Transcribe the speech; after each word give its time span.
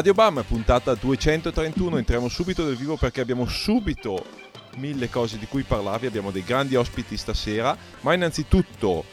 Radio 0.00 0.14
Bam, 0.14 0.42
puntata 0.48 0.94
231, 0.94 1.98
entriamo 1.98 2.26
subito 2.28 2.64
nel 2.64 2.74
vivo 2.74 2.96
perché 2.96 3.20
abbiamo 3.20 3.46
subito 3.46 4.24
mille 4.76 5.10
cose 5.10 5.36
di 5.36 5.44
cui 5.44 5.62
parlarvi, 5.62 6.06
abbiamo 6.06 6.30
dei 6.30 6.42
grandi 6.42 6.74
ospiti 6.74 7.18
stasera, 7.18 7.76
ma 8.00 8.14
innanzitutto 8.14 9.04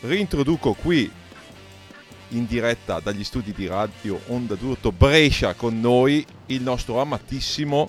rintroduco 0.00 0.72
qui 0.72 1.08
in 2.30 2.46
diretta 2.46 2.98
dagli 2.98 3.22
studi 3.22 3.52
di 3.52 3.68
Radio 3.68 4.20
Onda 4.26 4.56
d'Urto 4.56 4.90
Brescia 4.90 5.54
con 5.54 5.78
noi 5.78 6.26
il 6.46 6.62
nostro 6.62 7.00
amatissimo 7.00 7.88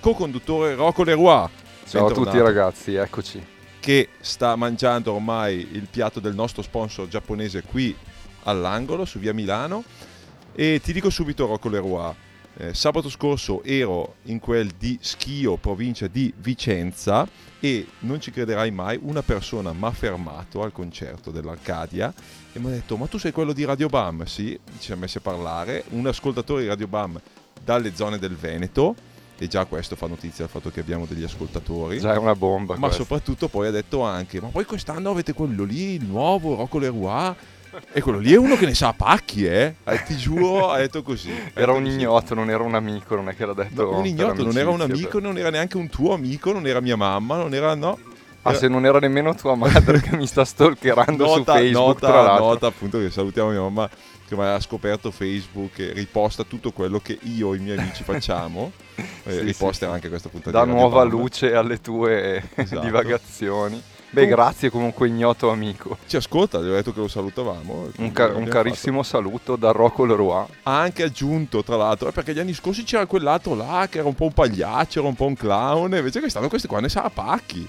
co-conduttore 0.00 0.74
Rocco 0.74 1.04
Leroy. 1.04 1.48
Ciao 1.86 2.06
a 2.06 2.12
tutti 2.12 2.40
ragazzi, 2.40 2.96
eccoci. 2.96 3.46
Che 3.78 4.08
sta 4.18 4.56
mangiando 4.56 5.12
ormai 5.12 5.68
il 5.70 5.86
piatto 5.88 6.18
del 6.18 6.34
nostro 6.34 6.62
sponsor 6.62 7.06
giapponese 7.06 7.62
qui 7.62 7.96
all'angolo 8.42 9.04
su 9.04 9.20
via 9.20 9.32
Milano 9.32 9.84
e 10.54 10.80
ti 10.82 10.92
dico 10.92 11.10
subito 11.10 11.46
Rocco 11.46 11.68
Leroy, 11.68 12.14
eh, 12.56 12.74
sabato 12.74 13.08
scorso 13.08 13.64
ero 13.64 14.16
in 14.24 14.38
quel 14.38 14.70
di 14.78 14.96
Schio, 15.00 15.56
provincia 15.56 16.06
di 16.06 16.32
Vicenza 16.36 17.26
e 17.58 17.86
non 18.00 18.20
ci 18.20 18.30
crederai 18.30 18.70
mai, 18.70 18.98
una 19.02 19.22
persona 19.22 19.72
mi 19.72 19.84
ha 19.84 19.90
fermato 19.90 20.62
al 20.62 20.70
concerto 20.70 21.32
dell'Arcadia 21.32 22.12
e 22.52 22.58
mi 22.60 22.66
ha 22.66 22.70
detto 22.70 22.96
ma 22.96 23.06
tu 23.06 23.18
sei 23.18 23.32
quello 23.32 23.52
di 23.52 23.64
Radio 23.64 23.88
Bam? 23.88 24.24
Sì, 24.24 24.58
ci 24.78 24.84
siamo 24.84 25.00
messi 25.02 25.18
a 25.18 25.22
parlare, 25.22 25.84
un 25.90 26.06
ascoltatore 26.06 26.62
di 26.62 26.68
Radio 26.68 26.86
Bam 26.86 27.20
dalle 27.64 27.94
zone 27.96 28.18
del 28.18 28.36
Veneto 28.36 28.94
e 29.36 29.48
già 29.48 29.64
questo 29.64 29.96
fa 29.96 30.06
notizia 30.06 30.44
il 30.44 30.50
fatto 30.50 30.70
che 30.70 30.78
abbiamo 30.78 31.06
degli 31.06 31.24
ascoltatori. 31.24 31.98
Già 31.98 32.14
è 32.14 32.18
una 32.18 32.36
bomba. 32.36 32.74
Ma 32.74 32.86
questa. 32.86 33.02
soprattutto 33.02 33.48
poi 33.48 33.66
ha 33.66 33.72
detto 33.72 34.02
anche, 34.02 34.40
ma 34.40 34.46
poi 34.46 34.64
quest'anno 34.64 35.10
avete 35.10 35.32
quello 35.32 35.64
lì, 35.64 35.94
il 35.94 36.04
nuovo, 36.04 36.54
Rocco 36.54 36.78
Leroy 36.78 37.34
e 37.92 38.00
quello 38.00 38.18
lì 38.18 38.32
è 38.32 38.36
uno 38.36 38.56
che 38.56 38.66
ne 38.66 38.74
sa 38.74 38.88
a 38.88 38.92
pacchi, 38.92 39.46
eh? 39.46 39.74
eh 39.84 40.02
ti 40.04 40.16
giuro, 40.16 40.70
ha 40.70 40.78
detto 40.78 41.02
così. 41.02 41.32
Era 41.54 41.72
un 41.72 41.86
ignoto, 41.86 42.34
non 42.34 42.50
era 42.50 42.62
un 42.62 42.74
amico, 42.74 43.14
non 43.14 43.28
è 43.28 43.36
che 43.36 43.46
l'ha 43.46 43.54
detto. 43.54 43.90
No, 43.90 43.98
un 43.98 44.06
ignoto, 44.06 44.42
non 44.44 44.56
era 44.56 44.70
un 44.70 44.80
amico, 44.80 45.18
non 45.18 45.38
era 45.38 45.50
neanche 45.50 45.76
un 45.76 45.88
tuo 45.88 46.14
amico, 46.14 46.52
non 46.52 46.66
era 46.66 46.80
mia 46.80 46.96
mamma, 46.96 47.36
non 47.36 47.54
era 47.54 47.74
no. 47.74 47.98
Ah, 48.42 48.50
era... 48.50 48.58
se 48.58 48.68
non 48.68 48.84
era 48.84 48.98
nemmeno 48.98 49.34
tua 49.34 49.54
madre 49.54 50.00
che 50.00 50.16
mi 50.16 50.26
sta 50.26 50.44
stalkerando 50.44 51.24
nota, 51.24 51.54
su 51.54 51.58
Facebook, 51.58 51.86
nota, 51.86 52.06
tra 52.06 52.22
l'altro. 52.22 52.46
Nota 52.46 52.66
appunto 52.66 52.98
che 52.98 53.10
salutiamo 53.10 53.50
mia 53.50 53.60
mamma 53.60 53.88
che 54.26 54.34
mi 54.34 54.42
ha 54.42 54.60
scoperto 54.60 55.10
Facebook 55.10 55.78
e 55.78 55.92
riposta 55.92 56.44
tutto 56.44 56.72
quello 56.72 56.98
che 56.98 57.18
io 57.22 57.54
e 57.54 57.56
i 57.56 57.60
miei 57.60 57.78
amici 57.78 58.02
facciamo. 58.02 58.72
eh, 58.96 59.32
sì, 59.32 59.40
riposta 59.40 59.86
sì, 59.86 59.92
anche 59.92 60.08
questa 60.08 60.28
puntata. 60.28 60.58
Da 60.58 60.64
nuova 60.64 61.02
luce 61.04 61.54
alle 61.54 61.80
tue 61.80 62.42
esatto. 62.54 62.80
divagazioni. 62.80 63.82
Beh, 64.14 64.26
grazie 64.26 64.70
comunque 64.70 65.08
ignoto 65.08 65.50
amico. 65.50 65.98
Ci 66.06 66.16
ascolta, 66.16 66.60
gli 66.60 66.68
ho 66.68 66.72
detto 66.72 66.92
che 66.92 67.00
lo 67.00 67.08
salutavamo. 67.08 67.90
Un, 67.96 68.12
ca- 68.12 68.32
un 68.32 68.44
carissimo 68.44 69.02
fatto. 69.02 69.16
saluto 69.16 69.56
da 69.56 69.72
Rocco 69.72 70.04
Leroy. 70.04 70.46
Ha 70.62 70.80
anche 70.80 71.02
aggiunto, 71.02 71.64
tra 71.64 71.76
l'altro, 71.76 72.08
eh, 72.08 72.12
perché 72.12 72.32
gli 72.32 72.38
anni 72.38 72.54
scorsi 72.54 72.84
c'era 72.84 73.06
quell'altro 73.06 73.54
là 73.54 73.88
che 73.90 73.98
era 73.98 74.06
un 74.06 74.14
po' 74.14 74.26
un 74.26 74.32
pagliaccio, 74.32 75.00
era 75.00 75.08
un 75.08 75.16
po' 75.16 75.26
un 75.26 75.34
clown, 75.34 75.94
invece 75.94 76.20
quest'anno 76.20 76.48
questi 76.48 76.68
qua 76.68 76.80
ne 76.80 76.88
sa 76.88 77.02
a 77.02 77.10
pacchi. 77.10 77.68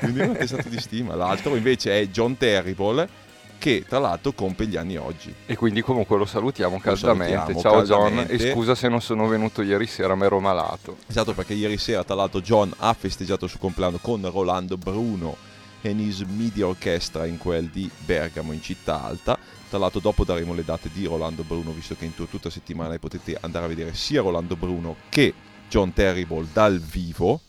Quindi 0.00 0.20
una 0.20 0.34
testata 0.34 0.68
di 0.68 0.78
stima. 0.78 1.14
L'altro 1.14 1.56
invece 1.56 1.98
è 1.98 2.06
John 2.08 2.36
Terrible, 2.36 3.08
che 3.56 3.84
tra 3.88 3.98
l'altro 3.98 4.32
compie 4.32 4.66
gli 4.66 4.76
anni 4.76 4.98
oggi. 4.98 5.34
E 5.46 5.56
quindi 5.56 5.80
comunque 5.80 6.18
lo 6.18 6.26
salutiamo 6.26 6.74
lo 6.74 6.80
caldamente. 6.82 7.34
Salutiamo 7.34 7.60
Ciao 7.60 7.72
caldamente. 7.96 8.36
John 8.36 8.48
e 8.48 8.52
scusa 8.52 8.74
se 8.74 8.88
non 8.88 9.00
sono 9.00 9.26
venuto 9.26 9.62
ieri 9.62 9.86
sera, 9.86 10.14
ma 10.14 10.26
ero 10.26 10.40
malato. 10.40 10.98
Esatto, 11.06 11.32
perché 11.32 11.54
ieri 11.54 11.78
sera 11.78 12.04
tra 12.04 12.14
l'altro 12.14 12.42
John 12.42 12.70
ha 12.78 12.92
festeggiato 12.92 13.46
il 13.46 13.50
suo 13.50 13.60
compleanno 13.60 13.98
con 13.98 14.28
Rolando 14.30 14.76
Bruno 14.76 15.48
and 15.82 16.00
His 16.00 16.20
Media 16.20 16.66
Orchestra 16.66 17.26
in 17.26 17.38
quel 17.38 17.66
di 17.66 17.90
Bergamo 18.04 18.52
in 18.52 18.62
città 18.62 19.02
alta. 19.02 19.38
Tra 19.68 19.78
l'altro 19.78 20.00
dopo 20.00 20.24
daremo 20.24 20.54
le 20.54 20.64
date 20.64 20.90
di 20.92 21.04
Rolando 21.04 21.44
Bruno, 21.44 21.70
visto 21.70 21.94
che 21.94 22.04
in 22.04 22.14
tour 22.14 22.28
tutta 22.28 22.50
settimana 22.50 22.98
potete 22.98 23.38
andare 23.40 23.66
a 23.66 23.68
vedere 23.68 23.94
sia 23.94 24.20
Rolando 24.20 24.56
Bruno 24.56 24.96
che 25.08 25.32
John 25.68 25.92
Terrible 25.92 26.46
dal 26.52 26.80
vivo, 26.80 27.40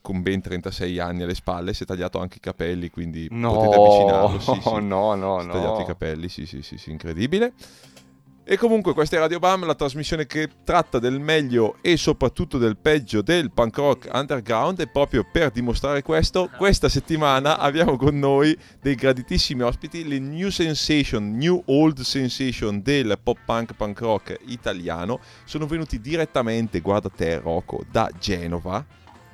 con 0.00 0.22
ben 0.22 0.40
36 0.40 0.98
anni 0.98 1.22
alle 1.22 1.34
spalle, 1.34 1.74
si 1.74 1.82
è 1.82 1.86
tagliato 1.86 2.20
anche 2.20 2.36
i 2.36 2.40
capelli, 2.40 2.90
quindi 2.90 3.26
no, 3.30 3.54
potete 3.54 3.74
avvicinarlo. 3.74 4.38
Sì, 4.38 4.60
sì. 4.62 4.86
No, 4.86 5.14
no, 5.14 5.40
si 5.40 5.48
è 5.48 5.50
tagliato 5.50 5.80
i 5.80 5.84
capelli, 5.84 6.28
sì, 6.28 6.46
sì, 6.46 6.62
sì, 6.62 6.78
sì, 6.78 6.90
incredibile. 6.90 7.52
E 8.46 8.58
comunque 8.58 8.92
questa 8.92 9.16
è 9.16 9.18
Radio 9.18 9.38
Bam, 9.38 9.64
la 9.64 9.74
trasmissione 9.74 10.26
che 10.26 10.50
tratta 10.64 10.98
del 10.98 11.18
meglio 11.18 11.76
e 11.80 11.96
soprattutto 11.96 12.58
del 12.58 12.76
peggio 12.76 13.22
del 13.22 13.50
punk 13.50 13.76
rock 13.78 14.10
underground 14.12 14.80
e 14.80 14.86
proprio 14.86 15.24
per 15.24 15.50
dimostrare 15.50 16.02
questo, 16.02 16.50
questa 16.54 16.90
settimana 16.90 17.56
abbiamo 17.58 17.96
con 17.96 18.18
noi 18.18 18.54
dei 18.82 18.96
graditissimi 18.96 19.62
ospiti, 19.62 20.06
le 20.06 20.18
new 20.18 20.50
sensation, 20.50 21.34
new 21.38 21.62
old 21.64 22.00
sensation 22.00 22.82
del 22.82 23.18
pop 23.22 23.38
punk 23.46 23.72
punk 23.72 24.00
rock 24.00 24.38
italiano. 24.44 25.20
Sono 25.46 25.66
venuti 25.66 25.98
direttamente, 25.98 26.80
guarda 26.80 27.08
te 27.08 27.38
Rocco, 27.38 27.82
da 27.90 28.10
Genova. 28.20 28.84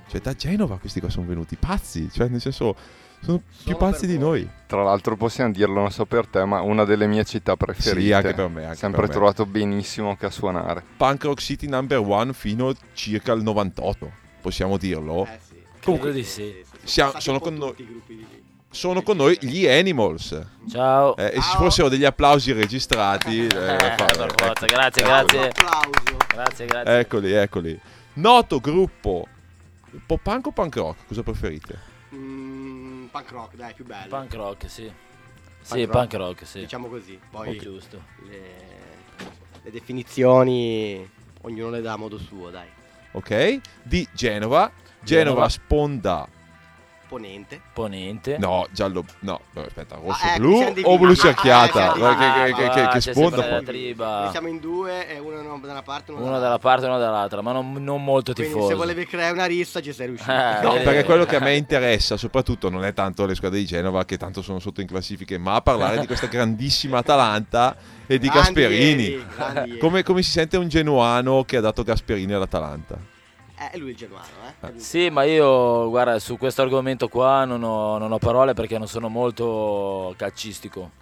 Cioè 0.08 0.20
da 0.20 0.34
Genova 0.34 0.78
questi 0.78 1.00
qua 1.00 1.10
sono 1.10 1.26
venuti 1.26 1.56
pazzi, 1.56 2.08
cioè 2.12 2.28
nel 2.28 2.40
senso 2.40 2.76
sono 3.22 3.42
più 3.64 3.76
pazzi 3.76 4.06
di 4.06 4.18
noi. 4.18 4.48
Tra 4.66 4.82
l'altro 4.82 5.16
possiamo 5.16 5.52
dirlo, 5.52 5.80
non 5.80 5.90
so 5.90 6.04
per 6.04 6.26
te, 6.26 6.44
ma 6.44 6.60
una 6.60 6.84
delle 6.84 7.06
mie 7.06 7.24
città 7.24 7.56
preferite. 7.56 8.00
Sì, 8.06 8.12
anche 8.12 8.34
per 8.34 8.48
me. 8.48 8.64
Anche 8.64 8.76
Sempre 8.76 9.00
per 9.00 9.08
me. 9.08 9.14
trovato 9.14 9.46
benissimo 9.46 10.16
che 10.16 10.26
a 10.26 10.30
suonare. 10.30 10.82
Punk 10.96 11.24
Rock 11.24 11.40
City 11.40 11.68
number 11.68 11.98
one 11.98 12.32
fino 12.32 12.72
circa 12.92 13.32
al 13.32 13.42
98, 13.42 14.10
possiamo 14.40 14.76
dirlo? 14.76 15.24
Eh 15.24 15.38
sì. 15.46 15.62
Comunque 15.82 16.12
di 16.12 16.24
sì. 16.24 16.64
Siamo, 16.84 17.18
sono 17.18 17.40
con 17.40 17.54
noi 17.54 17.74
sono 18.72 19.02
con 19.02 19.16
noi 19.16 19.36
gli 19.40 19.66
Animals. 19.66 20.40
Ciao. 20.70 21.16
Eh, 21.16 21.32
e 21.34 21.40
se 21.40 21.50
ci 21.50 21.56
fossero 21.56 21.88
degli 21.88 22.04
applausi 22.04 22.52
registrati, 22.52 23.44
eh, 23.44 23.48
fare, 23.50 24.24
ecco. 24.24 24.66
grazie, 24.66 25.02
grazie. 25.02 25.52
Grazie, 26.28 26.66
grazie. 26.66 26.98
Eccoli, 26.98 27.32
eccoli. 27.32 27.80
Noto 28.14 28.60
gruppo 28.60 29.26
pop 30.06 30.20
punk 30.22 30.46
o 30.46 30.52
punk 30.52 30.76
rock? 30.76 31.06
Cosa 31.08 31.22
preferite? 31.22 31.78
Mm, 32.14 32.49
punk 33.10 33.30
rock, 33.30 33.56
dai, 33.56 33.74
più 33.74 33.84
bello. 33.84 34.08
Punk 34.08 34.34
rock, 34.34 34.70
sì. 34.70 34.84
Punk 34.84 34.96
sì, 35.60 35.84
rock, 35.84 35.90
punk 35.90 36.12
rock, 36.14 36.46
sì. 36.46 36.60
Diciamo 36.60 36.88
così. 36.88 37.18
Poi 37.30 37.58
giusto. 37.58 38.02
Le, 38.28 38.40
le 39.62 39.70
definizioni 39.70 41.08
ognuno 41.42 41.70
le 41.70 41.80
dà 41.80 41.92
a 41.92 41.96
modo 41.96 42.18
suo, 42.18 42.50
dai. 42.50 42.68
Ok, 43.12 43.60
di 43.82 44.06
Genova. 44.12 44.70
Genova, 45.02 45.02
Genova. 45.02 45.48
sponda 45.48 46.28
Ponente. 47.10 47.60
Ponente. 47.72 48.38
No, 48.38 48.68
giallo. 48.70 49.04
No, 49.22 49.40
aspetta, 49.54 49.96
rosso 49.96 50.24
ah, 50.24 50.36
blu 50.36 50.62
o 50.84 50.96
blu 50.96 51.12
cerchiata? 51.16 51.90
Ah, 51.90 52.44
che, 52.46 52.52
che, 52.54 52.68
che, 52.68 52.88
che 52.88 53.00
sponda 53.00 53.60
Noi 53.60 54.30
siamo 54.30 54.46
in 54.46 54.60
due 54.60 55.08
e 55.08 55.18
uno 55.18 55.58
da 55.58 55.72
una 55.72 55.82
parte 55.82 56.12
uno, 56.12 56.24
uno 56.24 56.38
dalla 56.38 56.60
parte 56.60 56.84
e 56.84 56.88
uno 56.88 57.00
dall'altra, 57.00 57.40
ma 57.40 57.50
non, 57.50 57.72
non 57.82 58.04
molto 58.04 58.32
Quindi 58.32 58.52
tifoso. 58.52 58.68
se 58.68 58.74
volevi 58.76 59.06
creare 59.06 59.32
una 59.32 59.46
rissa 59.46 59.80
ci 59.80 59.92
sei 59.92 60.06
riuscito. 60.06 60.30
Eh, 60.30 60.60
no, 60.62 60.74
perché 60.74 61.02
quello 61.02 61.24
che 61.24 61.34
a 61.34 61.40
me 61.40 61.56
interessa 61.56 62.16
soprattutto 62.16 62.70
non 62.70 62.84
è 62.84 62.94
tanto 62.94 63.26
le 63.26 63.34
squadre 63.34 63.58
di 63.58 63.66
Genova 63.66 64.04
che 64.04 64.16
tanto 64.16 64.40
sono 64.40 64.60
sotto 64.60 64.80
in 64.80 64.86
classifiche, 64.86 65.36
ma 65.36 65.56
a 65.56 65.62
parlare 65.62 65.98
di 65.98 66.06
questa 66.06 66.28
grandissima 66.28 66.98
Atalanta 66.98 67.76
e 68.06 68.20
di 68.20 68.28
grandi 68.28 68.52
Gasperini. 68.52 69.02
Ieri, 69.02 69.78
come, 69.78 70.04
come 70.04 70.22
si 70.22 70.30
sente 70.30 70.56
un 70.56 70.68
genuano 70.68 71.42
che 71.42 71.56
ha 71.56 71.60
dato 71.60 71.82
Gasperini 71.82 72.34
all'Atalanta? 72.34 73.18
Eh, 73.60 73.72
è 73.72 73.76
lui 73.76 73.90
il 73.90 73.96
genuano, 73.96 74.26
eh? 74.46 74.66
eh? 74.68 74.78
Sì, 74.78 75.10
ma 75.10 75.24
io, 75.24 75.90
guarda, 75.90 76.18
su 76.18 76.38
questo 76.38 76.62
argomento 76.62 77.08
qua 77.08 77.44
non 77.44 77.62
ho, 77.62 77.98
non 77.98 78.10
ho 78.10 78.16
parole 78.16 78.54
perché 78.54 78.78
non 78.78 78.88
sono 78.88 79.08
molto 79.08 80.14
calcistico. 80.16 80.92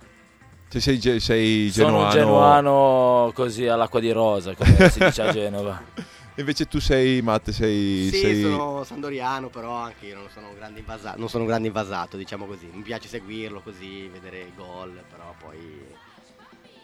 Se 0.66 0.80
sei, 0.80 1.20
sei 1.20 1.70
genuano... 1.70 1.98
Sono 1.98 2.02
un 2.02 2.10
genuano 2.10 3.32
così 3.32 3.68
all'acqua 3.68 4.00
di 4.00 4.10
rosa, 4.10 4.56
come 4.56 4.74
si 4.90 4.98
dice 4.98 5.22
a 5.22 5.30
Genova. 5.30 5.80
Invece 6.34 6.66
tu 6.66 6.80
sei, 6.80 7.22
Matte, 7.22 7.52
sei... 7.52 8.08
Sì, 8.10 8.18
sei... 8.18 8.42
sono 8.42 8.82
sandoriano, 8.82 9.50
però 9.50 9.74
anche 9.74 10.06
io 10.06 10.16
non 10.16 10.26
sono, 10.28 10.48
un 10.48 10.56
grande 10.56 10.80
invasato, 10.80 11.16
non 11.16 11.28
sono 11.28 11.44
un 11.44 11.48
grande 11.48 11.68
invasato, 11.68 12.16
diciamo 12.16 12.44
così. 12.44 12.68
Mi 12.72 12.82
piace 12.82 13.06
seguirlo 13.06 13.60
così, 13.60 14.08
vedere 14.08 14.40
i 14.40 14.52
gol, 14.56 15.00
però 15.08 15.32
poi 15.38 15.86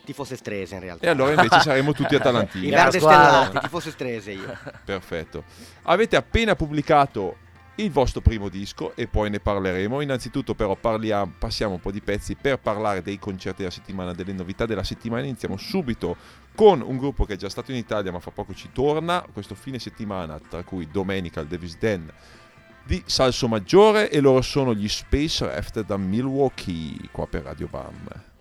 tifoso 0.05 0.35
estrese 0.35 0.75
in 0.75 0.81
realtà. 0.81 1.06
E 1.06 1.11
allora 1.11 1.33
invece 1.33 1.61
saremo 1.61 1.93
tutti 1.93 2.15
atalantini. 2.17 2.69
I 2.69 2.71
verde 2.71 3.01
stellati, 3.01 3.59
tifoso 3.59 3.89
estrese 3.89 4.33
io. 4.33 4.56
Perfetto. 4.85 5.45
Avete 5.83 6.17
appena 6.17 6.55
pubblicato 6.55 7.37
il 7.77 7.91
vostro 7.91 8.21
primo 8.21 8.49
disco 8.49 8.95
e 8.95 9.06
poi 9.06 9.31
ne 9.31 9.41
parleremo. 9.41 10.01
Innanzitutto 10.01 10.55
però 10.55 10.77
parliamo, 10.77 11.33
passiamo 11.39 11.75
un 11.75 11.81
po' 11.81 11.91
di 11.91 12.01
pezzi 12.01 12.37
per 12.37 12.59
parlare 12.59 13.03
dei 13.03 13.19
concerti 13.19 13.59
della 13.59 13.71
settimana, 13.71 14.12
delle 14.12 14.33
novità 14.33 14.67
della 14.67 14.85
settimana. 14.85 15.23
Iniziamo 15.23 15.56
subito 15.56 16.17
con 16.55 16.81
un 16.81 16.97
gruppo 16.99 17.25
che 17.25 17.35
è 17.35 17.37
già 17.37 17.49
stato 17.49 17.73
in 17.73 17.77
Italia 17.79 18.12
ma 18.12 18.21
fra 18.21 18.31
poco 18.31 18.55
ci 18.55 18.71
torna 18.73 19.25
questo 19.33 19.55
fine 19.55 19.79
settimana, 19.79 20.39
tra 20.39 20.62
cui 20.62 20.89
domenica 20.91 21.41
il 21.41 21.49
Davis 21.49 21.77
Den 21.79 22.12
di 22.85 23.03
Salso 23.06 23.49
Maggiore 23.49 24.11
e 24.11 24.21
loro 24.21 24.43
sono 24.43 24.75
gli 24.75 24.89
Space 24.89 25.45
Raft 25.45 25.85
da 25.85 25.97
Milwaukee 25.97 27.09
qua 27.11 27.27
per 27.27 27.43
Radio 27.43 27.67
Bam. 27.67 28.33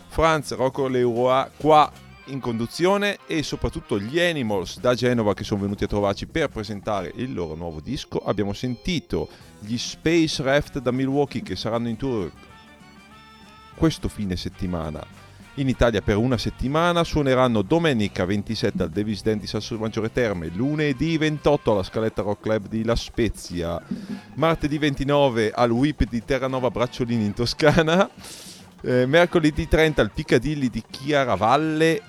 Franz 0.06 0.54
Rocco 0.54 0.86
Leroy 0.86 1.48
qua 1.56 1.90
in 2.26 2.38
conduzione 2.38 3.18
e 3.26 3.42
soprattutto 3.42 3.98
gli 3.98 4.20
Animals 4.20 4.78
da 4.78 4.94
Genova 4.94 5.34
che 5.34 5.42
sono 5.42 5.62
venuti 5.62 5.82
a 5.82 5.88
trovarci 5.88 6.26
per 6.26 6.50
presentare 6.50 7.10
il 7.16 7.34
loro 7.34 7.56
nuovo 7.56 7.80
disco. 7.80 8.18
Abbiamo 8.18 8.52
sentito 8.52 9.28
gli 9.58 9.76
Space 9.76 10.40
Raft 10.40 10.78
da 10.78 10.92
Milwaukee 10.92 11.42
che 11.42 11.56
saranno 11.56 11.88
in 11.88 11.96
tour 11.96 12.30
questo 13.74 14.08
fine 14.08 14.36
settimana 14.36 15.04
in 15.54 15.68
Italia 15.68 16.00
per 16.00 16.16
una 16.16 16.38
settimana. 16.38 17.04
Suoneranno 17.04 17.62
domenica 17.62 18.24
27 18.24 18.82
al 18.82 18.90
Davis 18.90 19.22
Den 19.22 19.38
di 19.38 19.46
Sasso 19.46 19.76
Maggiore 19.78 20.12
Terme, 20.12 20.48
lunedì 20.48 21.18
28 21.18 21.72
alla 21.72 21.82
Scaletta 21.82 22.22
Rock 22.22 22.42
Club 22.42 22.68
di 22.68 22.84
La 22.84 22.96
Spezia, 22.96 23.80
martedì 24.34 24.78
29 24.78 25.50
al 25.54 25.70
WIP 25.70 26.08
di 26.08 26.24
Terranova 26.24 26.70
Bracciolini 26.70 27.24
in 27.24 27.34
Toscana, 27.34 28.08
eh, 28.82 29.06
mercoledì 29.06 29.68
30 29.68 30.00
al 30.00 30.10
Piccadilly 30.12 30.68
di 30.70 30.82
Chiaravalle 30.88 32.02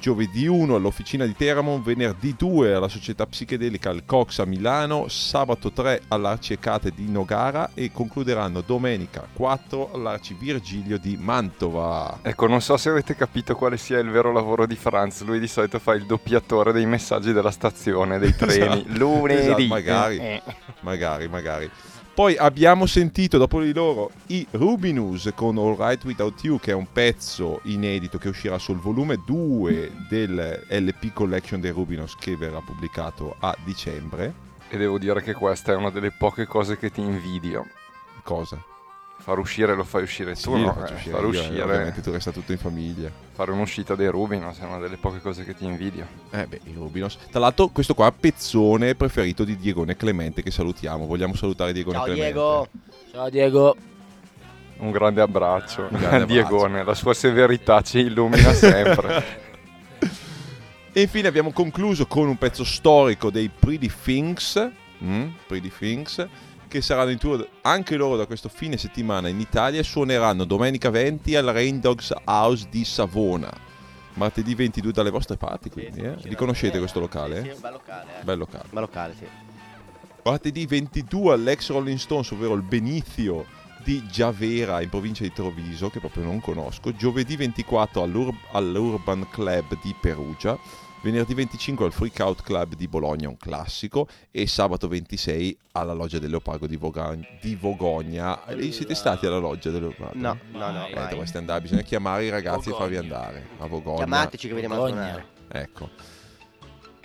giovedì 0.00 0.46
1 0.46 0.74
all'Officina 0.74 1.26
di 1.26 1.36
Teramon, 1.36 1.82
venerdì 1.82 2.34
2 2.36 2.74
alla 2.74 2.88
Società 2.88 3.26
Psichedelica 3.26 3.90
al 3.90 4.04
Cox 4.06 4.38
a 4.38 4.46
Milano, 4.46 5.06
sabato 5.08 5.70
3 5.70 6.02
all'Arciecate 6.08 6.92
di 6.94 7.08
Nogara 7.08 7.70
e 7.74 7.92
concluderanno 7.92 8.62
domenica 8.62 9.28
4 9.32 9.92
all'Arci 9.92 10.34
Virgilio 10.38 10.98
di 10.98 11.16
Mantova. 11.20 12.20
Ecco, 12.22 12.46
non 12.46 12.62
so 12.62 12.76
se 12.78 12.88
avete 12.88 13.14
capito 13.14 13.54
quale 13.54 13.76
sia 13.76 13.98
il 13.98 14.10
vero 14.10 14.32
lavoro 14.32 14.66
di 14.66 14.74
Franz, 14.74 15.22
lui 15.22 15.38
di 15.38 15.46
solito 15.46 15.78
fa 15.78 15.92
il 15.92 16.06
doppiatore 16.06 16.72
dei 16.72 16.86
messaggi 16.86 17.32
della 17.32 17.50
stazione, 17.50 18.18
dei 18.18 18.34
treni, 18.34 18.80
esatto. 18.80 18.98
lunedì. 18.98 19.40
Esatto, 19.40 19.66
magari, 19.66 20.16
eh. 20.18 20.42
magari, 20.80 21.28
magari. 21.28 21.70
Poi 22.20 22.36
abbiamo 22.36 22.84
sentito 22.84 23.38
dopo 23.38 23.62
di 23.62 23.72
loro 23.72 24.10
i 24.26 24.46
Rubinus 24.50 25.30
con 25.34 25.56
All 25.56 25.74
Right 25.74 26.04
Without 26.04 26.44
You, 26.44 26.58
che 26.60 26.72
è 26.72 26.74
un 26.74 26.86
pezzo 26.92 27.60
inedito 27.62 28.18
che 28.18 28.28
uscirà 28.28 28.58
sul 28.58 28.76
volume 28.76 29.22
2 29.24 29.90
del 30.10 30.66
LP 30.68 31.14
Collection 31.14 31.62
dei 31.62 31.70
Rubinus 31.70 32.16
che 32.16 32.36
verrà 32.36 32.60
pubblicato 32.60 33.36
a 33.38 33.56
dicembre. 33.64 34.34
E 34.68 34.76
devo 34.76 34.98
dire 34.98 35.22
che 35.22 35.32
questa 35.32 35.72
è 35.72 35.76
una 35.76 35.88
delle 35.88 36.10
poche 36.10 36.44
cose 36.44 36.76
che 36.76 36.90
ti 36.90 37.00
invidio. 37.00 37.64
Cosa? 38.22 38.62
Far 39.20 39.38
uscire 39.38 39.74
lo 39.74 39.84
fai 39.84 40.02
uscire 40.02 40.34
sì, 40.34 40.44
tu, 40.44 40.56
no? 40.56 40.74
Eh, 40.86 40.94
uscire 40.94 41.10
far 41.12 41.22
io, 41.22 41.28
uscire. 41.28 41.62
Ovviamente 41.62 42.00
tu 42.00 42.10
resta 42.10 42.32
tutto 42.32 42.52
in 42.52 42.58
famiglia. 42.58 43.10
Fare 43.32 43.52
un'uscita 43.52 43.94
dei 43.94 44.08
Rubinos 44.08 44.58
è 44.58 44.64
una 44.64 44.78
delle 44.78 44.96
poche 44.96 45.20
cose 45.20 45.44
che 45.44 45.54
ti 45.54 45.64
invidio. 45.66 46.06
Eh 46.30 46.46
beh, 46.46 46.60
i 46.64 46.72
Rubinos. 46.74 47.18
Tra 47.30 47.38
l'altro, 47.38 47.68
questo 47.68 47.94
qua 47.94 48.08
è 48.08 48.12
pezzone 48.18 48.94
preferito 48.94 49.44
di 49.44 49.56
Diegone 49.56 49.94
Clemente 49.94 50.42
che 50.42 50.50
salutiamo. 50.50 51.06
Vogliamo 51.06 51.34
salutare 51.34 51.72
Diegone 51.72 51.96
Ciao, 51.96 52.04
Clemente. 52.04 52.32
Diego. 52.32 52.68
Ciao 53.12 53.30
Diego. 53.30 53.76
Un 54.78 54.92
grande 54.92 55.20
abbraccio 55.20 55.88
Un 55.90 55.98
grande 55.98 56.22
a 56.22 56.26
Diegone, 56.26 56.82
la 56.82 56.94
sua 56.94 57.12
severità 57.12 57.82
ci 57.82 57.98
illumina 57.98 58.54
sempre. 58.54 59.22
e 60.92 61.00
infine 61.02 61.28
abbiamo 61.28 61.52
concluso 61.52 62.06
con 62.06 62.26
un 62.26 62.38
pezzo 62.38 62.64
storico 62.64 63.30
dei 63.30 63.50
Pretty 63.50 63.90
Things. 64.02 64.70
Mm, 65.02 65.28
Pretty 65.46 65.70
Things 65.76 66.26
che 66.70 66.80
saranno 66.80 67.10
in 67.10 67.18
tour 67.18 67.46
anche 67.62 67.96
loro 67.96 68.16
da 68.16 68.26
questo 68.26 68.48
fine 68.48 68.76
settimana 68.76 69.26
in 69.26 69.40
Italia 69.40 69.82
suoneranno 69.82 70.44
domenica 70.44 70.88
20 70.88 71.34
al 71.34 71.46
Rain 71.46 71.80
Dogs 71.80 72.14
House 72.24 72.68
di 72.70 72.84
Savona. 72.84 73.50
Martedì 74.14 74.54
22 74.54 74.92
dalle 74.92 75.10
vostre 75.10 75.36
parti, 75.36 75.68
quindi, 75.68 76.00
eh? 76.00 76.14
Li 76.22 76.36
conoscete 76.36 76.78
questo 76.78 77.00
locale? 77.00 77.42
Sì, 77.42 77.48
sì, 77.48 77.54
un 77.54 77.60
bel 77.60 77.72
locale. 77.72 78.06
Eh. 78.20 78.24
Bel 78.24 78.38
locale. 78.38 78.64
Bel 78.70 78.80
locale, 78.80 79.14
sì. 79.18 79.26
Martedì 80.22 80.66
22 80.66 81.32
all'ex 81.32 81.70
Rolling 81.70 81.98
Stones, 81.98 82.30
ovvero 82.30 82.54
il 82.54 82.62
Benizio 82.62 83.46
di 83.82 84.06
Giavera 84.06 84.80
in 84.80 84.90
provincia 84.90 85.24
di 85.24 85.32
Treviso, 85.32 85.90
che 85.90 85.98
proprio 85.98 86.22
non 86.22 86.40
conosco. 86.40 86.92
Giovedì 86.94 87.34
24 87.34 88.02
all'Ur- 88.02 88.34
all'Urban 88.52 89.26
Club 89.28 89.76
di 89.82 89.92
Perugia. 90.00 90.56
Venerdì 91.02 91.32
25 91.32 91.86
al 91.86 91.92
Freak 91.92 92.18
Out 92.20 92.42
Club 92.42 92.74
di 92.74 92.86
Bologna, 92.86 93.28
un 93.28 93.38
classico. 93.38 94.06
E 94.30 94.46
sabato 94.46 94.86
26 94.86 95.56
alla 95.72 95.94
Loggia 95.94 96.18
del 96.18 96.28
Leopardo 96.28 96.66
di, 96.66 96.76
Voga- 96.76 97.16
di 97.40 97.54
Vogogna. 97.54 98.44
E 98.46 98.70
siete 98.70 98.94
stati 98.94 99.24
alla 99.24 99.38
Loggia 99.38 99.70
del 99.70 99.80
Leopardo? 99.80 100.18
No, 100.18 100.38
no, 100.52 100.58
no. 100.58 100.72
Mai. 100.72 100.90
Eh, 100.90 100.94
mai. 100.96 101.08
dovreste 101.08 101.38
andare, 101.38 101.62
bisogna 101.62 101.82
chiamare 101.82 102.26
i 102.26 102.28
ragazzi 102.28 102.68
e 102.68 102.72
farvi 102.72 102.96
Vogogna. 102.96 103.16
andare 103.16 103.46
a 103.58 103.66
Vogogna. 103.66 103.96
Chiamateci 103.96 104.48
che 104.48 104.52
veniamo 104.54 104.74
a 104.74 104.78
Vogogna. 104.78 104.94
suonare. 105.02 105.26
Ecco. 105.48 105.88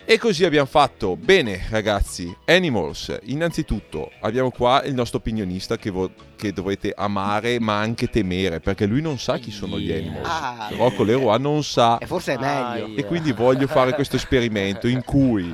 E 0.07 0.19
così 0.19 0.45
abbiamo 0.45 0.67
fatto. 0.67 1.15
Bene, 1.15 1.65
ragazzi. 1.71 2.31
Animals. 2.45 3.17
Innanzitutto 3.23 4.11
abbiamo 4.19 4.51
qua 4.51 4.83
il 4.83 4.93
nostro 4.93 5.17
opinionista 5.17 5.77
che, 5.77 5.89
vo- 5.89 6.11
che 6.35 6.53
dovrete 6.53 6.93
amare 6.95 7.59
ma 7.59 7.79
anche 7.79 8.07
temere 8.11 8.59
perché 8.59 8.85
lui 8.85 9.01
non 9.01 9.17
sa 9.17 9.39
chi 9.39 9.49
sono 9.49 9.79
gli 9.79 9.91
Animals. 9.91 10.27
Ah, 10.29 10.69
Rocco 10.77 11.03
Leroy 11.03 11.39
non 11.39 11.63
sa 11.63 11.97
E 11.97 12.05
forse 12.05 12.35
è 12.35 12.37
meglio. 12.37 12.85
Ai. 12.85 12.95
e 12.95 13.05
quindi 13.05 13.31
voglio 13.31 13.65
fare 13.65 13.93
questo 13.93 14.15
esperimento 14.15 14.87
in 14.87 15.03
cui 15.03 15.51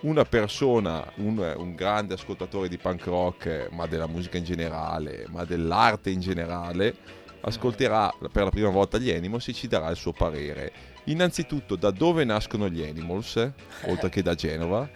una 0.00 0.24
persona, 0.24 1.04
un, 1.16 1.54
un 1.58 1.74
grande 1.74 2.14
ascoltatore 2.14 2.68
di 2.68 2.78
punk 2.78 3.04
rock, 3.04 3.68
ma 3.72 3.86
della 3.86 4.06
musica 4.06 4.38
in 4.38 4.44
generale, 4.44 5.26
ma 5.28 5.44
dell'arte 5.44 6.08
in 6.08 6.20
generale, 6.20 6.94
ascolterà 7.40 8.10
per 8.32 8.44
la 8.44 8.50
prima 8.50 8.70
volta 8.70 8.96
gli 8.96 9.10
Animals 9.10 9.48
e 9.48 9.52
ci 9.52 9.68
darà 9.68 9.90
il 9.90 9.96
suo 9.96 10.12
parere. 10.12 10.94
Innanzitutto, 11.08 11.76
da 11.76 11.90
dove 11.90 12.24
nascono 12.24 12.68
gli 12.68 12.82
Animals, 12.82 13.36
eh? 13.36 13.52
oltre 13.90 14.08
che 14.08 14.22
da 14.22 14.34
Genova? 14.34 14.88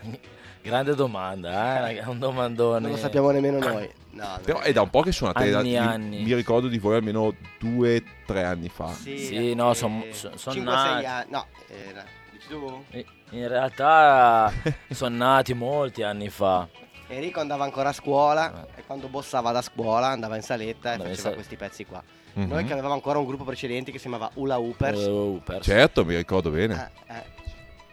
Grande 0.62 0.94
domanda, 0.94 1.88
eh? 1.88 2.02
un 2.06 2.18
domandone. 2.18 2.80
Non 2.80 2.90
lo 2.90 2.96
sappiamo 2.96 3.30
nemmeno 3.30 3.58
noi. 3.58 3.88
No, 4.10 4.24
no. 4.24 4.38
Però 4.44 4.58
è 4.60 4.72
da 4.72 4.82
un 4.82 4.90
po' 4.90 5.02
che 5.02 5.12
suonate, 5.12 5.42
Anni, 5.44 5.50
da- 5.52 5.62
mi- 5.62 5.76
anni. 5.76 6.22
mi 6.24 6.34
ricordo 6.34 6.66
di 6.68 6.78
voi 6.78 6.96
almeno 6.96 7.34
due, 7.58 8.02
tre 8.26 8.42
anni 8.44 8.68
fa. 8.68 8.88
Sì, 8.92 9.54
no, 9.54 9.72
son- 9.72 10.04
son- 10.10 10.36
son 10.36 10.54
5-6 10.54 10.62
nati. 10.64 11.06
anni. 11.06 11.30
No, 11.30 11.46
era. 11.68 12.04
Dici 12.32 12.48
tu? 12.48 12.84
In 13.30 13.48
realtà 13.48 14.52
sono 14.90 15.16
nati 15.16 15.54
molti 15.54 16.02
anni 16.02 16.28
fa. 16.28 16.68
Enrico 17.06 17.40
andava 17.40 17.64
ancora 17.64 17.88
a 17.88 17.92
scuola 17.92 18.66
e 18.76 18.82
quando 18.86 19.08
bossava 19.08 19.50
da 19.52 19.62
scuola 19.62 20.08
andava 20.08 20.36
in 20.36 20.42
saletta 20.42 20.90
e 20.90 20.92
Andava 20.92 21.08
in 21.08 21.14
faceva 21.16 21.28
sal- 21.28 21.34
questi 21.34 21.56
pezzi 21.56 21.84
qua. 21.86 22.02
Mhm. 22.34 22.48
Noi 22.48 22.64
che 22.64 22.72
avevamo 22.72 22.94
ancora 22.94 23.18
un 23.18 23.26
gruppo 23.26 23.44
precedente 23.44 23.90
che 23.90 23.98
si 23.98 24.08
chiamava 24.08 24.30
Ula 24.34 24.58
Hoopers. 24.58 25.04
Uh, 25.06 25.10
Hoopers. 25.10 25.64
Certo, 25.66 26.04
mi 26.04 26.16
ricordo 26.16 26.50
bene. 26.50 26.90
eh, 27.08 27.14
eh, 27.14 27.38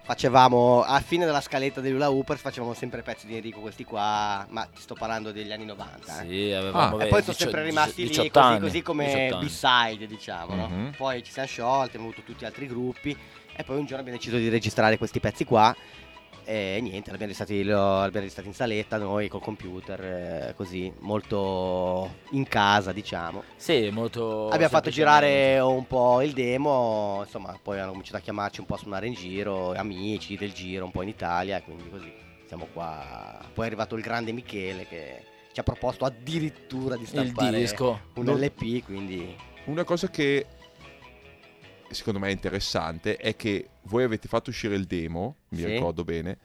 facevamo 0.03 0.84
a 0.84 1.00
fine 1.01 1.25
della 1.25 1.41
scaletta 1.41 1.82
degli 1.82 1.91
Ula 1.94 2.10
Hoopers 2.10 2.39
facevamo 2.39 2.74
sempre 2.74 3.01
pezzi 3.01 3.27
di 3.27 3.36
Enrico 3.36 3.60
questi 3.60 3.84
qua, 3.84 4.46
ma 4.50 4.63
ti 4.63 4.79
sto 4.82 4.94
parlando 4.94 5.32
degli 5.32 5.51
anni 5.51 5.65
90. 5.65 6.22
eh. 6.22 6.27
Sì, 6.27 6.51
avevamo 6.53 6.98
Ah, 6.98 7.03
E 7.03 7.08
poi 7.08 7.22
sono 7.24 7.36
sempre 7.36 7.63
rimasti 7.63 8.03
lì 8.03 8.08
18 8.10 8.29
così, 8.39 8.46
anni, 8.53 8.60
così 8.62 8.82
come 8.82 9.06
18 9.06 9.36
anni. 9.36 9.46
B-side 9.46 10.08
diciamo 10.08 10.56
no? 10.56 10.67
Mhm. 10.70 10.91
Poi 10.96 11.24
ci 11.24 11.32
siamo 11.32 11.48
sciolti, 11.48 11.88
abbiamo 11.98 12.08
avuto 12.08 12.22
tutti 12.24 12.46
altri 12.46 12.67
gruppi 12.67 13.15
E 13.60 13.63
poi 13.63 13.78
un 13.78 13.86
giorno 13.86 14.02
abbiamo 14.02 14.17
deciso 14.19 14.38
di 14.38 14.50
registrare 14.50 14.97
questi 14.97 15.19
pezzi 15.19 15.43
qua 15.43 15.76
E 16.49 16.79
niente, 16.81 17.12
l'abbiamo 17.12 17.33
registrati, 17.33 17.62
lo- 17.62 17.75
l'abbiamo 17.99 18.19
registrati 18.21 18.47
in 18.47 18.53
saletta 18.53 18.97
noi 18.97 19.27
col 19.27 19.41
computer 19.41 20.01
eh, 20.01 20.53
Così, 20.55 20.89
molto 20.99 22.10
in 22.31 22.47
casa 22.47 22.93
diciamo. 22.93 23.43
Sì, 23.57 23.89
molto 23.91 24.47
Abbiamo 24.47 24.69
fatto 24.69 24.89
girare 24.89 25.60
un 25.60 25.86
po' 25.86 26.21
il 26.21 26.31
demo 26.31 27.19
Insomma, 27.25 27.60
poi 27.62 27.79
hanno 27.79 27.89
cominciato 27.91 28.17
a 28.17 28.21
chiamarci 28.21 28.62
un 28.62 28.65
po' 28.65 28.75
a 28.75 28.77
suonare 28.77 29.07
in 29.07 29.13
giro 29.13 29.73
Amici 29.73 30.38
del 30.38 30.53
giro, 30.53 30.86
un 30.86 30.91
po' 30.91 31.01
in 31.01 31.10
Italia 31.10 31.62
Quindi 31.62 31.89
così, 31.89 32.13
siamo 32.47 32.67
qua. 32.71 33.38
Poi 33.53 33.65
è 33.65 33.67
arrivato 33.67 33.95
il 33.95 34.01
grande 34.01 34.31
Michele 34.31 34.88
che 34.88 35.23
ci 35.51 35.60
ha 35.60 35.63
proposto 35.63 36.05
addirittura 36.05 36.95
di 36.95 37.01
il 37.01 37.07
stampare 37.10 37.57
disco. 37.57 37.99
un 38.13 38.23
Non- 38.23 38.39
LP, 38.39 38.86
quindi 38.86 39.36
Una 39.65 39.83
cosa 39.83 40.07
che 40.10 40.45
secondo 41.89 42.19
me 42.19 42.28
è 42.30 42.32
interessante 42.32 43.17
è 43.17 43.36
che 43.36 43.69
voi 43.84 44.04
avete 44.04 44.28
fatto 44.28 44.50
uscire 44.50 44.76
il 44.76 44.86
demo, 44.86 45.36
mi 45.50 45.60
Sì. 45.60 45.65
ricordo 45.65 46.04
bene, 46.04 46.38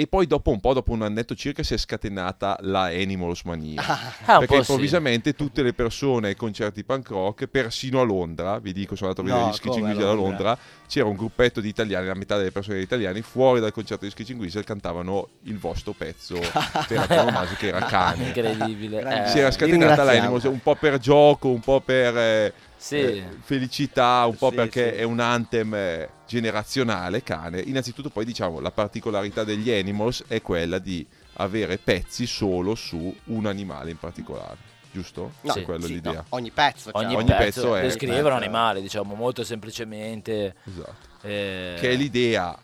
e 0.00 0.06
poi 0.06 0.26
dopo 0.26 0.50
un 0.50 0.60
po', 0.60 0.72
dopo 0.72 0.92
un 0.92 1.02
annetto 1.02 1.34
circa, 1.34 1.62
si 1.62 1.74
è 1.74 1.76
scatenata 1.76 2.56
la 2.62 2.84
Animals 2.84 3.42
Mania. 3.42 3.82
Ah, 4.24 4.38
perché 4.38 4.46
po' 4.46 4.52
sì. 4.54 4.70
improvvisamente 4.70 5.34
tutte 5.34 5.62
le 5.62 5.74
persone 5.74 6.28
ai 6.28 6.36
concerti 6.36 6.84
punk 6.84 7.08
rock, 7.10 7.46
persino 7.48 8.00
a 8.00 8.04
Londra, 8.04 8.58
vi 8.60 8.72
dico, 8.72 8.96
sono 8.96 9.10
andato 9.10 9.20
a 9.20 9.30
vedere 9.30 9.50
No, 9.50 9.54
gli 9.54 9.68
come 9.68 10.02
a 10.10 10.14
Londra? 10.14 10.58
C'era 10.88 11.06
un 11.06 11.16
gruppetto 11.16 11.60
di 11.60 11.68
italiani, 11.68 12.06
la 12.06 12.14
metà 12.14 12.38
delle 12.38 12.50
persone 12.50 12.80
italiani, 12.80 13.20
fuori 13.20 13.60
dal 13.60 13.72
concerto 13.72 14.06
di 14.06 14.32
Weasel 14.32 14.64
cantavano 14.64 15.28
il 15.42 15.58
vostro 15.58 15.92
pezzo 15.92 16.40
per 16.88 16.96
Antonio 16.96 17.32
Masi 17.32 17.56
che 17.56 17.66
era 17.66 17.80
cane. 17.80 18.28
Incredibile. 18.28 19.24
Eh, 19.24 19.28
si 19.28 19.38
era 19.38 19.50
scatenata 19.50 20.02
la. 20.02 20.12
Animals 20.12 20.44
un 20.44 20.62
po' 20.62 20.76
per 20.76 20.96
gioco, 20.98 21.48
un 21.48 21.60
po' 21.60 21.80
per 21.80 22.16
eh, 22.16 22.52
sì. 22.80 22.96
eh, 22.96 23.24
felicità, 23.42 24.24
un 24.26 24.36
po' 24.36 24.48
Sì, 24.48 24.56
perché 24.56 24.92
sì. 24.94 24.98
è 25.00 25.02
un 25.02 25.20
anthem 25.20 25.74
eh, 25.74 26.08
generazionale 26.26 27.22
cane. 27.22 27.60
Innanzitutto 27.60 28.08
poi 28.08 28.24
diciamo 28.24 28.58
la 28.60 28.70
particolarità 28.70 29.44
degli 29.44 29.70
Animals 29.70 30.24
è 30.26 30.40
quella 30.40 30.78
di 30.78 31.06
avere 31.34 31.76
pezzi 31.78 32.26
solo 32.26 32.74
su 32.74 33.14
un 33.24 33.46
animale 33.46 33.90
in 33.90 33.98
particolare, 33.98 34.56
giusto? 34.90 35.32
No, 35.42 35.52
è 35.52 35.62
quella 35.62 35.86
sì, 35.86 35.92
l'idea. 35.94 36.12
no, 36.12 36.24
ogni 36.30 36.50
pezzo 36.50 36.90
Ogni, 36.94 37.12
cioè, 37.12 37.16
ogni 37.16 37.26
pezzo, 37.28 37.42
pezzo 37.60 37.76
è- 37.76 37.82
descrivere 37.82 38.24
un 38.28 38.32
animale, 38.32 38.80
diciamo, 38.80 39.14
molto 39.14 39.44
semplicemente. 39.44 40.54
Esatto. 40.64 41.08
eh, 41.22 41.76
Che 41.78 41.90
è 41.90 41.94
l'idea 41.94 42.58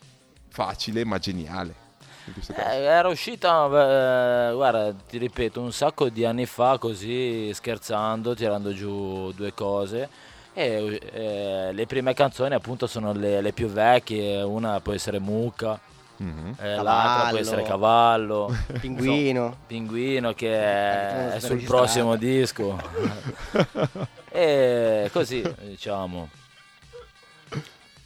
facile 0.48 1.05
ma 1.05 1.18
geniale. 1.18 1.85
Eh, 2.55 2.79
era 2.85 3.09
uscita, 3.09 3.67
eh, 3.67 4.53
guarda, 4.55 4.93
ti 5.09 5.19
ripeto, 5.19 5.61
un 5.61 5.73
sacco 5.73 6.09
di 6.09 6.25
anni 6.25 6.47
fa, 6.47 6.77
così 6.79 7.53
scherzando, 7.55 8.35
tirando 8.35 8.73
giù 8.75 9.33
due 9.33 9.53
cose. 9.55 10.09
E 10.53 11.01
eh, 11.12 11.73
le 11.73 11.87
prime 11.87 12.15
canzoni, 12.15 12.55
appunto, 12.55 12.87
sono 12.87 13.12
le, 13.12 13.41
le 13.41 13.53
più 13.53 13.69
vecchie. 13.69 14.41
Una 14.43 14.81
può 14.81 14.93
essere 14.93 15.19
Mucca, 15.19 15.79
Mhm. 16.19 16.55
eh, 16.59 16.77
l'altra 16.77 17.29
può 17.29 17.39
essere 17.39 17.62
Cavallo, 17.62 18.51
Pinguino. 18.81 19.55
Pinguino, 19.67 20.33
che 20.33 20.47
Eh, 20.49 21.31
è, 21.31 21.33
è 21.35 21.41
sul 21.41 21.62
prossimo 21.62 22.17
disco. 22.17 22.81
e 24.31 25.11
così, 25.12 25.43
diciamo. 25.61 26.29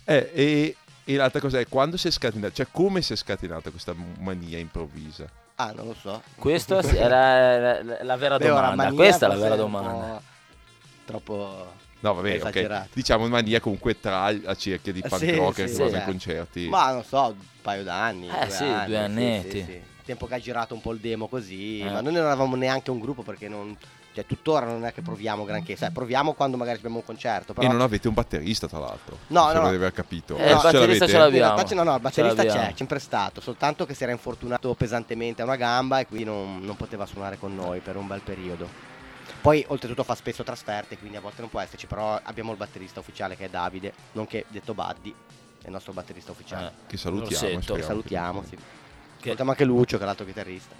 Eh, 0.04 0.30
e, 0.34 0.76
e 1.04 1.16
l'altra 1.16 1.40
cosa 1.40 1.58
è 1.58 1.66
quando 1.68 1.96
si 1.96 2.08
è 2.08 2.10
scatenata, 2.10 2.52
cioè 2.52 2.66
come 2.70 3.02
si 3.02 3.12
è 3.12 3.16
scatenata 3.16 3.70
questa 3.70 3.94
mania 4.18 4.58
improvvisa? 4.58 5.26
Ah, 5.56 5.72
non 5.74 5.86
lo 5.86 5.94
so. 5.94 6.22
Questa 6.36 6.78
è 6.78 7.08
la, 7.08 7.82
la- 7.82 8.02
la 8.02 8.16
vera 8.16 8.38
Beh, 8.38 8.46
domanda. 8.46 8.92
Questa 8.92 9.26
è 9.26 9.28
la 9.28 9.36
vera 9.36 9.56
domanda. 9.56 10.22
Troppo... 11.04 11.72
No, 12.00 12.14
vabbè, 12.14 12.36
ok. 12.36 12.36
Esagerato. 12.36 12.88
Diciamo 12.94 13.28
mania 13.28 13.60
comunque 13.60 14.00
tra 14.00 14.30
la 14.30 14.54
cerchia 14.54 14.90
di 14.90 15.02
punk 15.02 15.18
Sì, 15.18 15.34
rocker 15.34 15.68
sì, 15.68 15.72
che 15.74 15.78
vanno 15.78 15.90
sì. 15.90 15.96
ai 15.96 16.04
concerti. 16.04 16.68
Ma 16.68 16.92
non 16.92 17.04
so, 17.04 17.26
un 17.26 17.34
paio 17.60 17.82
d'anni. 17.82 18.28
Eh, 18.28 18.46
due 18.46 18.50
sì, 18.50 18.62
anni, 18.64 18.86
due 18.86 18.96
sì, 18.96 19.02
annetti. 19.02 19.50
sì, 19.50 19.64
sì. 19.64 19.80
Tempo 20.06 20.26
che 20.26 20.34
ha 20.34 20.38
girato 20.38 20.72
un 20.72 20.80
po' 20.80 20.92
il 20.92 20.98
demo 20.98 21.28
così. 21.28 21.80
Eh. 21.80 21.84
Ma 21.90 22.00
noi 22.00 22.14
non 22.14 22.22
eravamo 22.22 22.56
neanche 22.56 22.90
un 22.90 23.00
gruppo 23.00 23.22
perché 23.22 23.48
non... 23.48 23.76
Cioè, 24.20 24.26
tuttora 24.26 24.66
non 24.66 24.84
è 24.84 24.92
che 24.92 25.02
proviamo 25.02 25.44
granché. 25.44 25.76
Sai, 25.76 25.90
proviamo 25.90 26.32
quando 26.34 26.56
magari 26.56 26.78
abbiamo 26.78 26.96
un 26.96 27.04
concerto. 27.04 27.52
Però... 27.54 27.66
E 27.66 27.70
non 27.70 27.80
avete 27.80 28.08
un 28.08 28.14
batterista, 28.14 28.66
tra 28.68 28.78
l'altro. 28.78 29.18
No, 29.28 29.46
Se 29.48 29.52
no, 29.52 29.52
lo 29.52 29.58
no. 29.60 29.64
deve 29.70 29.76
aver 29.76 29.92
capito. 29.92 30.36
Eh, 30.36 30.42
il 30.52 30.56
ce 30.58 30.62
batterista 30.62 31.06
ce 31.06 31.12
l'avete? 31.12 31.18
l'abbiamo. 31.18 31.44
Realtà 31.54 31.64
c'è- 31.64 31.74
no, 31.74 31.82
no, 31.82 31.94
il 31.94 32.00
batterista 32.00 32.36
Ce 32.42 32.42
c'è, 32.42 32.54
l'abbiamo. 32.54 32.72
è 32.74 32.76
sempre 32.76 32.98
stato, 32.98 33.40
soltanto 33.40 33.86
che 33.86 33.94
si 33.94 34.02
era 34.02 34.12
infortunato 34.12 34.74
pesantemente 34.74 35.42
a 35.42 35.44
una 35.44 35.56
gamba 35.56 36.00
e 36.00 36.06
quindi 36.06 36.24
non, 36.24 36.60
non 36.62 36.76
poteva 36.76 37.06
suonare 37.06 37.38
con 37.38 37.54
noi 37.54 37.80
per 37.80 37.96
un 37.96 38.06
bel 38.06 38.20
periodo. 38.20 38.68
Poi 39.40 39.64
oltretutto 39.68 40.02
fa 40.04 40.14
spesso 40.14 40.42
trasferte, 40.42 40.98
quindi 40.98 41.16
a 41.16 41.20
volte 41.20 41.40
non 41.40 41.48
può 41.48 41.60
esserci, 41.60 41.86
però 41.86 42.18
abbiamo 42.22 42.50
il 42.50 42.58
batterista 42.58 43.00
ufficiale 43.00 43.36
che 43.36 43.46
è 43.46 43.48
Davide, 43.48 43.92
nonché 44.12 44.44
detto 44.48 44.74
Buddy, 44.74 45.14
è 45.62 45.66
il 45.66 45.70
nostro 45.72 45.92
batterista 45.94 46.32
ufficiale. 46.32 46.66
Eh, 46.66 46.86
Che 46.88 46.96
salutiamo. 46.98 47.58
Che 47.58 47.82
salutiamo, 47.82 48.42
sì. 48.42 48.50
che 48.50 48.58
Salutiamo 49.22 49.50
anche 49.50 49.64
Lucio 49.64 49.96
che 49.96 50.02
è 50.02 50.06
l'altro 50.06 50.26
chitarrista. 50.26 50.74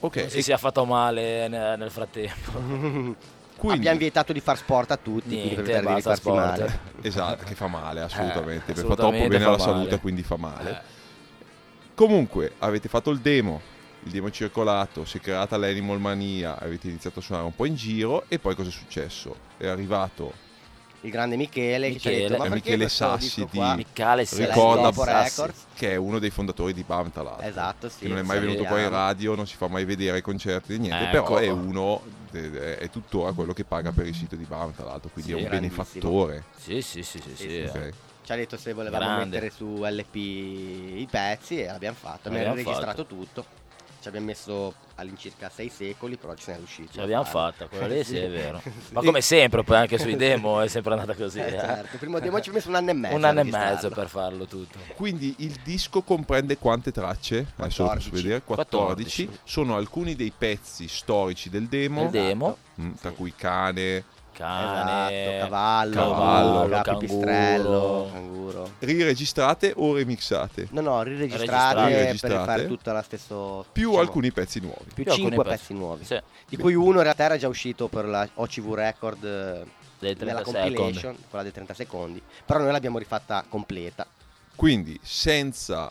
Ok, 0.00 0.16
non 0.16 0.28
si 0.30 0.38
e 0.38 0.42
sia 0.42 0.56
fatto 0.56 0.84
male 0.84 1.48
ne- 1.48 1.76
nel 1.76 1.90
frattempo. 1.90 2.52
quindi, 3.56 3.76
Abbiamo 3.78 3.98
vietato 3.98 4.32
di 4.32 4.40
far 4.40 4.56
sport 4.56 4.90
a 4.92 4.96
tutti, 4.96 5.28
quindi 5.28 5.36
Niente, 5.54 5.62
per 5.62 5.74
evitare 5.76 5.94
di 5.96 6.00
farsi 6.02 6.20
sport. 6.22 6.36
male. 6.38 6.80
esatto, 7.02 7.44
che 7.44 7.54
fa 7.54 7.66
male, 7.66 8.00
assolutamente. 8.00 8.70
Eh, 8.70 8.74
perché 8.74 8.80
fa 8.80 8.80
troppo 8.80 8.92
assolutamente 8.92 9.28
bene 9.28 9.44
alla 9.44 9.56
male. 9.58 9.72
salute, 9.72 10.00
quindi 10.00 10.22
fa 10.22 10.36
male. 10.36 10.70
Eh, 10.70 10.98
Comunque, 11.94 12.52
avete 12.58 12.88
fatto 12.88 13.10
il 13.10 13.18
demo, 13.18 13.60
il 14.04 14.10
demo 14.10 14.28
è 14.28 14.30
circolato, 14.30 15.04
si 15.04 15.18
è 15.18 15.20
creata 15.20 15.58
l'Animal 15.58 16.00
Mania, 16.00 16.58
avete 16.58 16.88
iniziato 16.88 17.18
a 17.18 17.22
suonare 17.22 17.46
un 17.46 17.54
po' 17.54 17.66
in 17.66 17.74
giro 17.74 18.24
e 18.28 18.38
poi 18.38 18.54
cosa 18.54 18.70
è 18.70 18.72
successo? 18.72 19.36
È 19.58 19.66
arrivato 19.66 20.32
il 21.02 21.10
grande 21.10 21.36
Michele, 21.36 21.90
che 21.92 21.98
ci 21.98 22.08
ha 22.08 22.10
Michele. 22.10 22.28
detto 22.28 22.38
ma 22.40 22.46
E 22.46 22.48
perché 22.50 22.70
Michele 22.70 22.88
Sassi 22.88 23.46
di- 23.50 23.56
qua?" 23.56 23.74
Micale 23.74 24.24
Select 24.24 24.52
Ricorda-. 24.52 25.22
Records. 25.22 25.64
Che 25.74 25.90
è 25.92 25.96
uno 25.96 26.18
dei 26.18 26.30
fondatori 26.30 26.72
di 26.74 26.82
BAM, 26.82 27.10
tra 27.10 27.22
l'altro. 27.22 27.46
Esatto, 27.46 27.88
sì. 27.88 28.00
che 28.00 28.08
non 28.08 28.18
è 28.18 28.22
mai 28.22 28.38
venuto 28.38 28.62
salutiamo. 28.64 28.74
poi 28.76 28.84
in 28.84 28.90
radio, 28.90 29.34
non 29.34 29.46
si 29.46 29.56
fa 29.56 29.68
mai 29.68 29.84
vedere 29.84 30.16
ai 30.16 30.22
concerti, 30.22 30.78
niente, 30.78 31.16
Ecco. 31.16 31.24
però 31.24 31.36
è 31.38 31.48
uno, 31.48 32.02
è 32.32 32.88
tuttora 32.90 33.32
quello 33.32 33.52
che 33.52 33.64
paga 33.64 33.90
per 33.92 34.06
il 34.06 34.14
sito 34.14 34.36
di 34.36 34.44
BAM, 34.44 34.74
tra 34.74 34.84
l'altro, 34.84 35.10
quindi 35.12 35.32
Sì, 35.32 35.38
è 35.38 35.42
un 35.42 35.48
benefattore. 35.48 36.44
Sì, 36.56 36.82
sì, 36.82 37.02
sì, 37.02 37.20
sì, 37.20 37.34
sì. 37.34 37.64
ok? 37.68 37.90
Ci 38.22 38.32
ha 38.32 38.36
detto 38.36 38.56
se 38.58 38.72
volevamo 38.74 39.04
Grande. 39.04 39.24
mettere 39.24 39.50
su 39.50 39.82
LP 39.82 40.14
i 40.14 41.08
pezzi 41.10 41.60
e 41.60 41.66
l'abbiamo 41.66 41.96
fatto. 41.98 42.28
Abbiamo 42.28 42.46
L'abbiamo 42.48 42.68
registrato 42.68 43.06
tutto. 43.06 43.44
Ci 44.00 44.08
abbiamo 44.08 44.26
messo 44.26 44.74
all'incirca 44.94 45.50
sei 45.50 45.68
secoli, 45.68 46.16
però 46.16 46.34
ci 46.34 46.44
siamo 46.44 46.60
riusciti. 46.60 46.92
Ce 46.92 47.00
l'abbiamo 47.00 47.24
fatta, 47.24 47.66
quella 47.66 47.86
lì 47.86 48.02
sì, 48.04 48.16
è 48.16 48.30
vero. 48.30 48.60
Sì. 48.70 48.94
Ma 48.94 49.02
come 49.02 49.20
sempre, 49.20 49.62
poi 49.62 49.76
anche 49.76 49.98
sui 49.98 50.16
demo 50.16 50.60
è 50.60 50.68
sempre 50.68 50.92
andata 50.94 51.14
così. 51.14 51.38
Eh, 51.38 51.46
eh. 51.46 51.50
certo, 51.50 51.88
il 51.92 51.98
primo 51.98 52.18
demo 52.18 52.40
ci 52.40 52.50
ha 52.50 52.52
messo 52.52 52.68
un 52.68 52.76
anno 52.76 52.90
e 52.90 52.92
mezzo. 52.94 53.14
Un 53.14 53.24
anno 53.24 53.40
e 53.40 53.44
mezzo 53.44 53.90
per 53.90 54.08
farlo 54.08 54.46
tutto. 54.46 54.78
Quindi 54.96 55.34
il 55.38 55.60
disco 55.62 56.02
comprende 56.02 56.56
quante 56.56 56.92
tracce? 56.92 57.46
Adesso 57.56 57.82
lo 57.82 57.90
posso 57.90 58.10
14. 58.10 58.10
vedere, 58.10 58.42
14. 58.42 59.26
14. 59.26 59.40
Sono 59.44 59.76
alcuni 59.76 60.16
dei 60.16 60.32
pezzi 60.36 60.88
storici 60.88 61.50
del 61.50 61.66
demo, 61.66 62.04
Il 62.04 62.10
demo, 62.10 62.56
mm, 62.80 62.92
tra 63.00 63.10
cui 63.10 63.34
Cane, 63.36 64.04
cane, 64.44 65.24
Esatto, 65.36 65.38
cavallo, 65.44 65.94
cavallo, 65.94 66.68
capi, 66.68 66.82
canguro. 66.82 66.98
pipistrello, 66.98 68.08
canguro. 68.12 68.70
riregistrate 68.80 69.72
o 69.76 69.94
remixate? 69.94 70.68
No, 70.70 70.80
no, 70.80 71.02
riregistrate, 71.02 71.86
Riregistrate. 71.86 72.34
per 72.34 72.44
fare 72.44 72.66
tutta 72.66 72.92
la 72.92 73.02
stesso... 73.02 73.66
Più 73.72 73.82
diciamo, 73.90 74.00
alcuni 74.00 74.32
pezzi 74.32 74.60
nuovi. 74.60 74.84
Più 74.94 75.02
Più 75.04 75.12
alcuni 75.12 75.28
5 75.30 75.44
pezzi. 75.44 75.56
pezzi 75.58 75.74
nuovi. 75.74 76.04
Sì, 76.04 76.20
Di 76.48 76.56
cui 76.56 76.74
uno 76.74 76.96
in 76.96 77.02
realtà 77.02 77.24
era 77.24 77.36
già 77.36 77.48
uscito 77.48 77.88
per 77.88 78.04
la 78.06 78.28
OCV 78.34 78.74
Record 78.74 79.22
nella 79.22 80.14
30 80.14 80.36
secondi. 80.44 80.74
compilation, 80.74 81.16
quella 81.28 81.42
dei 81.44 81.52
30 81.52 81.74
secondi. 81.74 82.22
Però 82.46 82.58
noi 82.58 82.72
l'abbiamo 82.72 82.98
rifatta 82.98 83.44
completa. 83.48 84.06
Quindi, 84.56 84.98
senza 85.02 85.90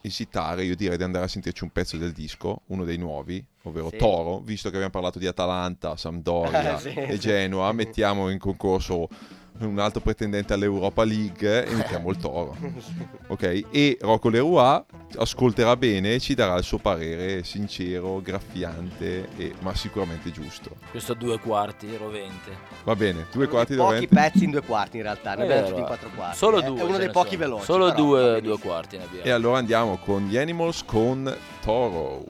esitare, 0.00 0.64
io 0.64 0.74
direi 0.76 0.96
di 0.96 1.02
andare 1.02 1.24
a 1.24 1.28
sentirci 1.28 1.62
un 1.64 1.70
pezzo 1.70 1.96
del 1.96 2.12
disco, 2.12 2.62
uno 2.66 2.84
dei 2.84 2.96
nuovi, 2.98 3.42
ovvero 3.62 3.88
Sì. 3.90 3.96
Toro, 3.96 4.38
visto 4.40 4.68
che 4.68 4.74
abbiamo 4.76 4.92
parlato 4.92 5.18
di 5.18 5.26
Atalanta, 5.26 5.96
Sampdoria 5.96 6.78
Sì, 6.80 6.88
e 6.94 7.12
sì. 7.12 7.18
Genoa, 7.18 7.72
mettiamo 7.72 8.28
in 8.30 8.38
concorso 8.38 9.08
un 9.58 9.78
altro 9.78 10.00
pretendente 10.00 10.54
all'Europa 10.54 11.04
League 11.04 11.66
e 11.66 11.74
mettiamo 11.74 12.10
il 12.10 12.16
Toro. 12.16 12.56
Ok? 13.32 13.64
E 13.70 13.96
Rocco 14.00 14.28
Leroy 14.28 14.82
ascolterà 15.16 15.74
bene 15.76 16.14
e 16.14 16.20
ci 16.20 16.34
darà 16.34 16.56
il 16.56 16.64
suo 16.64 16.76
parere 16.78 17.44
sincero, 17.44 18.20
graffiante, 18.20 19.28
e- 19.36 19.54
ma 19.60 19.74
sicuramente 19.74 20.30
giusto. 20.32 20.76
Questo 20.90 21.14
due 21.14 21.38
quarti 21.38 21.94
rovente. 21.96 22.50
Va 22.84 22.94
bene, 22.96 23.26
due 23.32 23.46
quarti 23.48 23.74
pochi 23.74 23.86
doventi. 24.06 24.08
pezzi 24.08 24.44
in 24.44 24.50
due 24.50 24.62
quarti 24.62 24.96
in 24.98 25.04
realtà, 25.04 25.34
ne 25.34 25.42
abbiamo 25.44 25.54
vero. 25.54 25.66
tutti 25.68 25.80
in 25.80 25.86
quattro 25.86 26.10
quarti. 26.14 26.36
Solo 26.36 26.58
È- 26.60 26.64
due. 26.66 26.80
È 26.80 26.82
uno 26.82 26.98
dei 26.98 27.10
pochi 27.10 27.28
sono. 27.30 27.38
veloci. 27.38 27.64
Solo 27.64 27.84
però 27.92 27.96
due, 28.04 28.40
due 28.42 28.58
quarti 28.58 28.96
ne 28.98 29.04
abbiamo. 29.04 29.24
E 29.24 29.30
allora 29.30 29.58
andiamo 29.58 29.96
con 29.98 30.26
gli 30.26 30.36
Animals 30.36 30.82
con 30.84 31.34
Toro. 31.62 32.24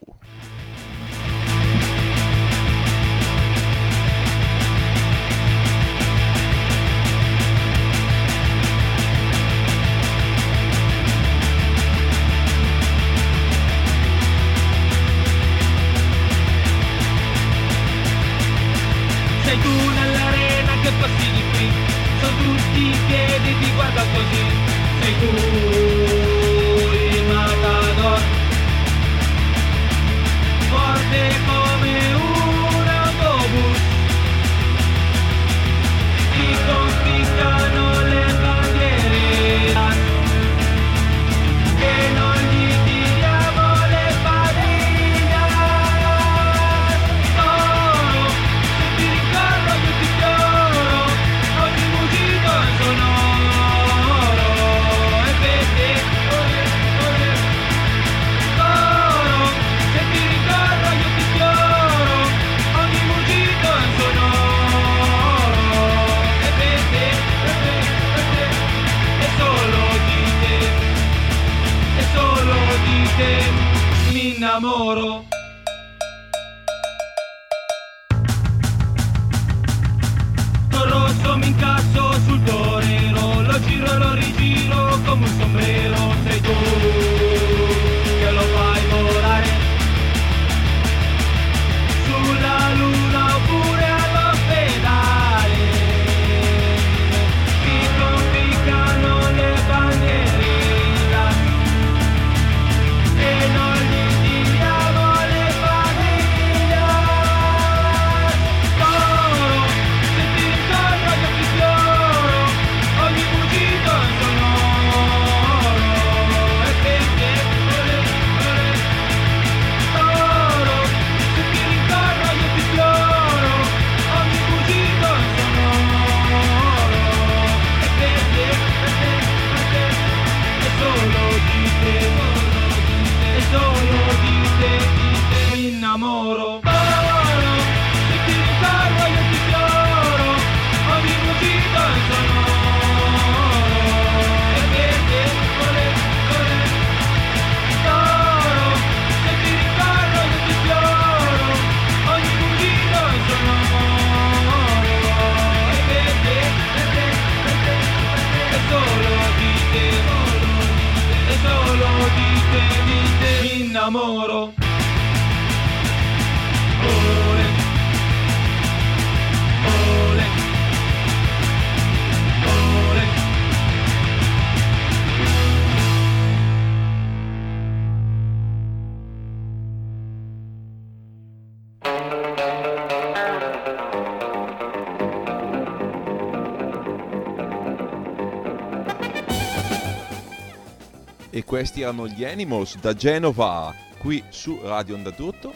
Questi 191.62 191.83
erano 191.83 192.09
gli 192.09 192.25
Animals 192.25 192.77
da 192.81 192.92
Genova, 192.92 193.72
qui 193.98 194.20
su 194.31 194.59
Radio 194.64 194.96
Onda 194.96 195.11
d'Urto, 195.11 195.55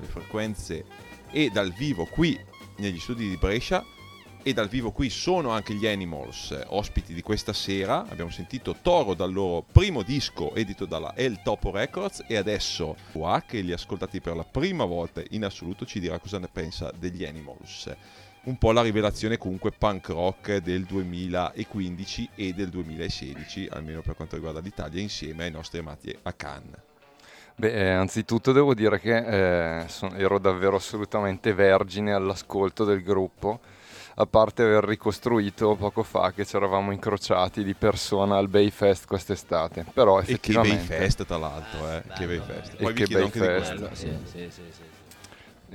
le 0.00 0.06
frequenze 0.06 0.86
e 1.30 1.50
dal 1.50 1.70
vivo 1.70 2.06
qui 2.06 2.42
negli 2.78 2.98
studi 2.98 3.28
di 3.28 3.36
Brescia. 3.36 3.84
e 4.46 4.52
dal 4.52 4.68
vivo 4.68 4.90
qui 4.92 5.08
sono 5.08 5.50
anche 5.50 5.72
gli 5.72 5.86
Animals, 5.86 6.64
ospiti 6.66 7.14
di 7.14 7.22
questa 7.22 7.54
sera. 7.54 8.06
Abbiamo 8.06 8.30
sentito 8.30 8.76
Toro 8.82 9.14
dal 9.14 9.32
loro 9.32 9.64
primo 9.70 10.02
disco 10.02 10.54
edito 10.54 10.84
dalla 10.84 11.14
El 11.16 11.40
Topo 11.42 11.70
Records 11.70 12.24
e 12.28 12.36
adesso 12.36 12.94
Wa, 13.12 13.42
che 13.46 13.62
li 13.62 13.72
ascoltati 13.72 14.20
per 14.20 14.36
la 14.36 14.44
prima 14.44 14.84
volta 14.84 15.22
in 15.30 15.46
assoluto, 15.46 15.86
ci 15.86 15.98
dirà 15.98 16.18
cosa 16.18 16.38
ne 16.38 16.48
pensa 16.52 16.92
degli 16.94 17.24
Animals. 17.24 17.90
Un 18.44 18.58
po' 18.58 18.72
la 18.72 18.82
rivelazione 18.82 19.38
comunque 19.38 19.70
punk 19.70 20.08
rock 20.08 20.56
del 20.58 20.84
2015 20.84 22.28
e 22.34 22.52
del 22.52 22.68
2016, 22.68 23.68
almeno 23.70 24.02
per 24.02 24.14
quanto 24.14 24.34
riguarda 24.36 24.60
l'Italia, 24.60 25.00
insieme 25.00 25.44
ai 25.44 25.50
nostri 25.50 25.78
amati 25.78 26.14
a 26.22 26.32
Cannes. 26.34 26.76
Beh, 27.56 27.72
eh, 27.72 27.88
anzitutto 27.90 28.52
devo 28.52 28.74
dire 28.74 29.00
che 29.00 29.80
eh, 29.82 29.88
son- 29.88 30.14
ero 30.16 30.38
davvero 30.38 30.76
assolutamente 30.76 31.54
vergine 31.54 32.12
all'ascolto 32.12 32.84
del 32.84 33.02
gruppo, 33.02 33.60
a 34.16 34.26
parte 34.26 34.62
aver 34.62 34.84
ricostruito 34.84 35.74
poco 35.76 36.02
fa 36.02 36.32
che 36.32 36.44
ci 36.44 36.56
eravamo 36.56 36.92
incrociati 36.92 37.64
di 37.64 37.74
persona 37.74 38.36
al 38.36 38.48
Bayfest 38.48 39.06
quest'estate. 39.06 39.86
Però 39.94 40.18
E 40.18 40.24
che 40.24 40.30
bei 40.30 40.34
effettivamente... 40.34 40.82
fest 40.96 41.24
tra 41.24 41.38
l'altro, 41.38 41.90
eh, 41.90 42.02
che 42.14 42.26
bei 42.26 42.40
fest. 42.40 42.74
E 42.74 42.76
Poi 42.82 42.92
vi 42.92 42.98
che 42.98 43.04
chiedo 43.06 43.22
bei 43.22 43.24
anche 43.24 43.40
di 43.40 43.46
fest. 43.46 43.70
quello. 43.70 43.86
Bello, 43.88 43.94
sì, 43.94 44.30
sì, 44.30 44.50
sì, 44.50 44.62
sì. 44.70 44.93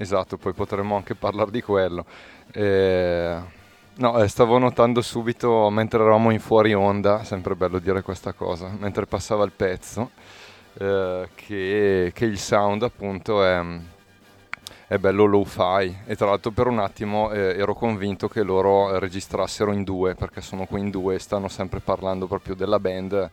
Esatto, 0.01 0.37
poi 0.37 0.53
potremmo 0.53 0.95
anche 0.95 1.13
parlare 1.13 1.51
di 1.51 1.61
quello. 1.61 2.05
Eh, 2.53 3.37
no, 3.95 4.21
eh, 4.21 4.29
stavo 4.29 4.57
notando 4.57 5.01
subito 5.01 5.69
mentre 5.69 5.99
eravamo 5.99 6.31
in 6.31 6.39
fuori 6.39 6.73
onda, 6.73 7.25
sempre 7.25 7.53
bello 7.53 7.79
dire 7.79 8.01
questa 8.01 8.31
cosa, 8.31 8.71
mentre 8.79 9.05
passava 9.07 9.43
il 9.43 9.51
pezzo, 9.51 10.11
eh, 10.75 11.27
che, 11.35 12.11
che 12.13 12.23
il 12.23 12.39
sound 12.39 12.83
appunto 12.83 13.43
è, 13.43 13.61
è 14.87 14.97
bello 14.97 15.25
low-fi 15.25 15.97
e 16.05 16.15
tra 16.15 16.27
l'altro 16.27 16.51
per 16.51 16.67
un 16.67 16.79
attimo 16.79 17.33
eh, 17.33 17.57
ero 17.57 17.73
convinto 17.73 18.29
che 18.29 18.41
loro 18.41 18.97
registrassero 18.99 19.73
in 19.73 19.83
due, 19.83 20.15
perché 20.15 20.39
sono 20.39 20.65
qui 20.65 20.79
in 20.79 20.91
due 20.91 21.15
e 21.15 21.19
stanno 21.19 21.49
sempre 21.49 21.81
parlando 21.81 22.25
proprio 22.25 22.55
della 22.55 22.79
band 22.79 23.29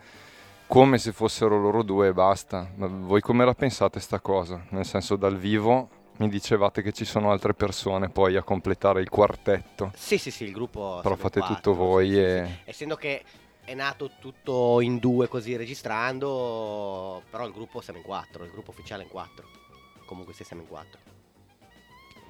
come 0.66 0.98
se 0.98 1.12
fossero 1.12 1.60
loro 1.60 1.84
due 1.84 2.08
e 2.08 2.12
basta. 2.12 2.68
Ma 2.74 2.88
voi 2.88 3.20
come 3.20 3.44
la 3.44 3.54
pensate 3.54 4.00
sta 4.00 4.18
cosa? 4.18 4.60
Nel 4.70 4.84
senso 4.84 5.14
dal 5.14 5.36
vivo 5.36 5.90
mi 6.18 6.28
dicevate 6.28 6.82
che 6.82 6.92
ci 6.92 7.04
sono 7.04 7.30
altre 7.30 7.54
persone 7.54 8.08
poi 8.08 8.36
a 8.36 8.42
completare 8.42 9.00
il 9.00 9.08
quartetto. 9.08 9.92
Sì, 9.94 10.18
sì, 10.18 10.30
sì, 10.30 10.44
il 10.44 10.52
gruppo... 10.52 11.00
Però 11.02 11.16
fate 11.16 11.40
in 11.40 11.44
tutto 11.44 11.74
quattro, 11.74 11.74
voi 11.74 12.10
sì, 12.10 12.22
e- 12.22 12.46
sì. 12.46 12.70
Essendo 12.70 12.96
che 12.96 13.22
è 13.64 13.74
nato 13.74 14.10
tutto 14.20 14.80
in 14.80 14.98
due 14.98 15.28
così 15.28 15.56
registrando, 15.56 17.22
però 17.30 17.46
il 17.46 17.52
gruppo 17.52 17.80
siamo 17.80 17.98
in 17.98 18.04
quattro, 18.04 18.44
il 18.44 18.50
gruppo 18.50 18.70
ufficiale 18.70 19.02
è 19.02 19.04
in 19.04 19.10
quattro. 19.10 19.46
Comunque 20.06 20.32
sì, 20.32 20.44
siamo 20.44 20.62
in 20.62 20.68
quattro. 20.68 21.00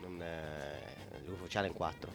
Non, 0.00 0.20
eh, 0.20 1.16
il 1.18 1.24
gruppo 1.24 1.42
ufficiale 1.42 1.66
è 1.66 1.70
in 1.70 1.76
quattro. 1.76 2.10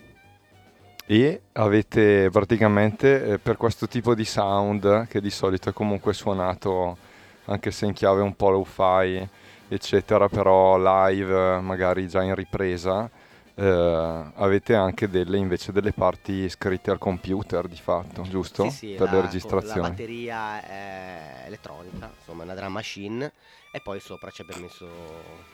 E 1.05 1.41
avete 1.53 2.29
praticamente 2.29 3.25
eh, 3.25 3.39
per 3.39 3.57
questo 3.57 3.87
tipo 3.87 4.15
di 4.15 4.25
sound 4.25 5.07
che 5.07 5.21
di 5.21 5.29
solito 5.29 5.69
è 5.69 5.73
comunque 5.73 6.13
suonato 6.13 6.97
anche 7.45 7.71
se 7.71 7.85
in 7.85 7.93
chiave 7.93 8.21
un 8.21 8.35
po' 8.35 8.49
lo-fi 8.49 9.27
eccetera, 9.73 10.27
però 10.29 10.77
live 10.77 11.57
eh, 11.57 11.59
magari 11.61 12.07
già 12.07 12.21
in 12.23 12.35
ripresa, 12.35 13.09
eh, 13.55 14.31
avete 14.35 14.75
anche 14.75 15.09
delle 15.09 15.37
invece 15.37 15.71
delle 15.71 15.93
parti 15.93 16.49
scritte 16.49 16.91
al 16.91 16.97
computer 16.97 17.67
di 17.67 17.77
fatto, 17.77 18.25
giusto? 18.27 18.69
Sì, 18.69 18.69
sì, 18.69 18.93
per 18.95 19.09
la, 19.09 19.11
le 19.11 19.21
La 19.39 19.77
registrazioni. 19.77 19.79
batteria 19.79 20.61
è 20.63 21.43
elettronica, 21.45 22.13
insomma, 22.17 22.43
è 22.43 22.45
una 22.45 22.55
drum 22.55 22.73
machine 22.73 23.33
e 23.71 23.81
poi 23.81 23.99
sopra 23.99 24.31
ci 24.31 24.41
abbiamo 24.41 24.63
messo 24.63 24.87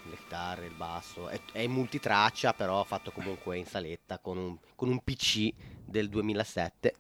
le 0.04 0.18
chitarre, 0.18 0.66
il 0.66 0.74
basso. 0.74 1.30
È, 1.30 1.40
è 1.52 1.60
in 1.60 1.72
multitraccia, 1.72 2.54
però 2.54 2.84
fatto 2.84 3.12
comunque 3.12 3.58
in 3.58 3.66
saletta 3.66 4.20
con 4.20 4.38
un, 4.38 4.58
con 4.76 4.90
un 4.90 5.00
PC 5.04 5.54
del 5.86 6.10
2007. 6.10 6.96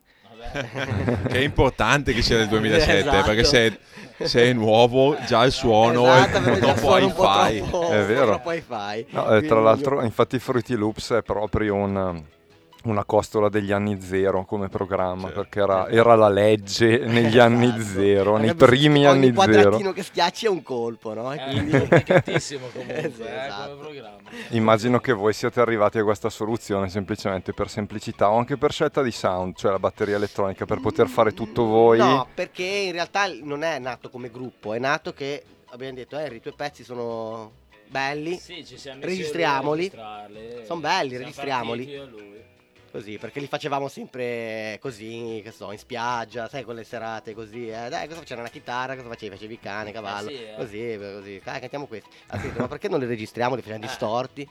Che 1.27 1.37
è 1.37 1.39
importante 1.39 2.13
che 2.13 2.21
sia 2.21 2.37
del 2.37 2.47
2007 2.47 2.97
Esatto. 2.99 3.23
perché 3.25 3.43
se, 3.43 3.77
se 4.23 4.43
è 4.43 4.53
nuovo 4.53 5.15
già 5.27 5.43
il 5.43 5.51
suono 5.51 6.05
Esatto, 6.13 6.37
è 6.49 6.57
troppo 6.59 6.97
hi-fi 6.97 7.59
troppo- 7.59 7.89
È 7.89 8.03
vero. 8.03 8.41
No, 9.09 9.29
eh, 9.35 9.41
tra 9.43 9.59
l'altro, 9.59 10.03
infatti, 10.03 10.39
Fruity 10.39 10.75
Loops 10.75 11.11
è 11.11 11.21
proprio 11.21 11.75
un- 11.75 12.23
una 12.89 13.03
costola 13.05 13.49
degli 13.49 13.71
anni 13.71 14.01
zero 14.01 14.45
come 14.45 14.69
programma, 14.69 15.25
Certo. 15.27 15.41
perché 15.41 15.59
era, 15.59 15.87
era 15.89 16.15
la 16.15 16.29
legge 16.29 16.99
negli 16.99 17.37
anni 17.37 17.65
Esatto. 17.67 17.83
zero, 17.83 18.37
nei 18.37 18.49
Anche 18.49 18.55
perché 18.55 18.75
primi 18.77 19.05
ogni 19.05 19.05
anni 19.05 19.25
zero. 19.27 19.33
quadratino 19.35 19.91
che 19.93 20.03
schiacci 20.03 20.45
è 20.45 20.49
un 20.49 20.63
colpo, 20.63 21.13
no? 21.13 21.31
E 21.33 21.37
È 21.37 21.49
quindi... 21.49 21.71
complicatissimo 21.77 22.67
comunque, 22.71 22.95
Eh 22.97 23.11
sì, 23.13 23.21
eh, 23.21 23.45
esatto. 23.45 23.69
come 23.75 23.81
programma. 23.89 24.17
Immagino 24.49 24.99
che 24.99 25.13
voi 25.13 25.33
siate 25.33 25.59
arrivati 25.59 25.97
a 25.99 26.03
questa 26.03 26.29
soluzione 26.29 26.89
semplicemente 26.89 27.53
per 27.53 27.69
semplicità 27.69 28.29
o 28.31 28.37
anche 28.37 28.57
per 28.57 28.71
scelta 28.71 29.01
di 29.01 29.11
sound, 29.11 29.55
cioè 29.55 29.71
la 29.71 29.79
batteria 29.79 30.15
elettronica, 30.15 30.65
per 30.65 30.79
poter 30.79 31.07
fare 31.07 31.33
tutto 31.33 31.65
voi. 31.65 31.97
No, 31.97 32.27
perché 32.33 32.63
in 32.63 32.91
realtà 32.91 33.25
non 33.43 33.63
è 33.63 33.79
nato 33.79 34.09
come 34.09 34.29
gruppo, 34.31 34.73
è 34.73 34.79
nato 34.79 35.13
che 35.13 35.43
abbiamo 35.69 35.93
detto, 35.95 36.17
eh, 36.17 36.33
i 36.33 36.39
tuoi 36.41 36.53
pezzi 36.55 36.83
sono 36.83 37.51
belli, 37.89 38.37
Sì, 38.37 38.65
ci 38.65 38.77
siamo 38.77 38.99
messi 38.99 39.09
Registriamoli. 39.09 39.81
lì 39.81 39.91
a 39.97 40.25
registrarli. 40.27 40.65
Son 40.65 40.79
belli, 40.81 41.09
Siamo 41.09 41.23
registriamoli. 41.23 41.85
Così, 42.97 43.17
perché 43.19 43.39
li 43.39 43.45
facevamo 43.47 43.87
sempre 43.87 44.79
così, 44.81 45.39
che 45.43 45.51
so, 45.51 45.71
in 45.71 45.77
spiaggia, 45.77 46.47
sai, 46.49 46.63
quelle 46.63 46.83
serate 46.83 47.35
così, 47.35 47.67
eh, 47.69 47.89
dai, 47.89 48.07
cosa 48.07 48.19
faceva 48.21 48.41
una 48.41 48.49
chitarra, 48.49 48.95
cosa 48.95 49.07
facevi? 49.07 49.35
Facevi 49.35 49.59
cane, 49.59 49.91
cavallo, 49.91 50.29
sì, 50.29 50.35
eh. 50.35 50.53
così, 50.55 50.97
così, 50.99 51.41
dai, 51.43 51.59
cantiamo 51.59 51.85
questi. 51.85 52.09
Detto, 52.41 52.59
ma 52.59 52.67
perché 52.67 52.89
non 52.89 52.99
li 52.99 53.05
registriamo, 53.05 53.53
li 53.55 53.61
facciamo 53.61 53.83
Eh. 53.83 53.87
distorti? 53.87 54.49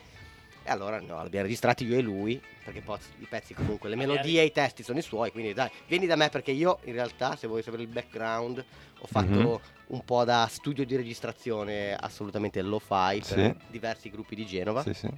E 0.62 0.70
allora 0.70 1.00
no, 1.00 1.20
li 1.20 1.26
abbiamo 1.26 1.44
registrati 1.46 1.84
io 1.84 1.96
e 1.96 2.00
lui, 2.00 2.40
perché 2.64 2.80
poi 2.82 2.98
i 3.18 3.26
pezzi 3.28 3.54
comunque, 3.54 3.88
le 3.88 3.94
melodie 3.96 4.40
e 4.42 4.44
i 4.46 4.52
testi 4.52 4.82
sono 4.82 4.98
i 4.98 5.02
suoi, 5.02 5.30
quindi 5.32 5.52
dai, 5.52 5.70
vieni 5.86 6.06
da 6.06 6.16
me 6.16 6.28
perché 6.28 6.50
io 6.52 6.78
in 6.84 6.92
realtà, 6.92 7.34
se 7.36 7.46
vuoi 7.48 7.62
sapere 7.62 7.82
il 7.82 7.88
background, 7.88 8.64
ho 8.98 9.06
fatto 9.06 9.38
Mhm. 9.38 9.60
un 9.88 10.04
po' 10.04 10.24
da 10.24 10.46
studio 10.50 10.84
di 10.84 10.96
registrazione 10.96 11.94
assolutamente 11.94 12.62
lo-fi 12.62 13.22
per 13.26 13.38
Sì. 13.38 13.54
diversi 13.68 14.10
gruppi 14.10 14.34
di 14.34 14.44
Genova 14.46 14.82
Sì, 14.82 14.92
sì. 14.94 15.08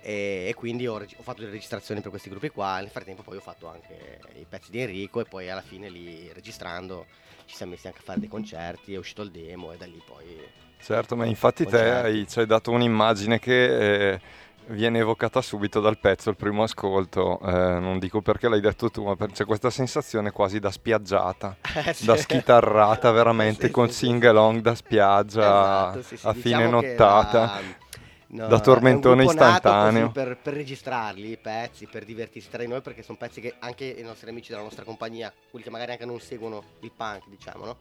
E, 0.00 0.46
e 0.48 0.54
quindi 0.54 0.86
ho, 0.86 0.98
reg- 0.98 1.14
ho 1.18 1.22
fatto 1.22 1.40
delle 1.40 1.52
registrazioni 1.52 2.00
per 2.00 2.10
questi 2.10 2.28
gruppi 2.30 2.48
qua. 2.50 2.78
Nel 2.80 2.90
frattempo 2.90 3.22
poi 3.22 3.36
ho 3.36 3.40
fatto 3.40 3.68
anche 3.68 4.20
i 4.34 4.46
pezzi 4.48 4.70
di 4.70 4.80
Enrico 4.80 5.20
e 5.20 5.24
poi 5.26 5.50
alla 5.50 5.62
fine 5.62 5.88
lì 5.88 6.30
registrando 6.32 7.06
ci 7.46 7.56
siamo 7.56 7.72
messi 7.72 7.86
anche 7.86 8.00
a 8.00 8.02
fare 8.02 8.20
dei 8.20 8.28
concerti, 8.28 8.94
è 8.94 8.98
uscito 8.98 9.22
il 9.22 9.30
demo 9.30 9.72
e 9.72 9.76
da 9.76 9.86
lì 9.86 10.00
poi... 10.04 10.52
Certo, 10.82 11.14
ma 11.14 11.26
infatti 11.26 11.66
te 11.66 11.76
Concerti. 11.76 11.88
hai, 11.90 12.26
ci 12.26 12.38
hai 12.38 12.46
dato 12.46 12.70
un'immagine 12.70 13.38
che 13.38 14.12
eh, 14.14 14.20
viene 14.68 14.98
evocata 15.00 15.42
subito 15.42 15.80
dal 15.80 15.98
pezzo, 15.98 16.30
il 16.30 16.36
primo 16.36 16.62
ascolto. 16.62 17.38
Eh, 17.40 17.78
non 17.78 17.98
dico 17.98 18.22
perché 18.22 18.48
l'hai 18.48 18.60
detto 18.60 18.90
tu, 18.90 19.04
ma 19.04 19.14
per- 19.14 19.30
c'è 19.30 19.44
questa 19.44 19.68
sensazione 19.68 20.30
quasi 20.30 20.58
da 20.58 20.70
spiaggiata, 20.70 21.58
da 21.98 22.16
schitarrata 22.16 23.10
veramente 23.10 23.68
Sì, 23.68 23.70
con 23.70 23.88
sì, 23.88 23.92
sing 23.92 24.24
along 24.24 24.60
da 24.60 24.74
spiaggia 24.74 25.90
Esatto, 25.90 26.02
sì, 26.02 26.18
a 26.22 26.32
diciamo 26.32 26.42
fine 26.42 26.66
nottata. 26.66 27.50
era- 27.50 27.60
no, 28.30 28.46
da 28.46 28.60
tormentone 28.60 29.24
istantaneo. 29.24 30.10
Per, 30.10 30.38
per 30.38 30.54
registrarli 30.54 31.30
i 31.30 31.36
pezzi, 31.36 31.86
per 31.86 32.04
divertirsi 32.04 32.48
tra 32.48 32.62
di 32.62 32.68
noi, 32.68 32.80
perché 32.80 33.02
sono 33.02 33.18
pezzi 33.18 33.40
che 33.40 33.54
anche 33.58 33.84
i 33.84 34.02
nostri 34.02 34.30
amici 34.30 34.50
della 34.50 34.62
nostra 34.62 34.84
compagnia, 34.84 35.32
quelli 35.50 35.64
che 35.64 35.70
magari 35.70 35.92
anche 35.92 36.04
non 36.04 36.20
seguono 36.20 36.62
il 36.80 36.92
punk, 36.94 37.28
diciamo, 37.28 37.64
no? 37.64 37.76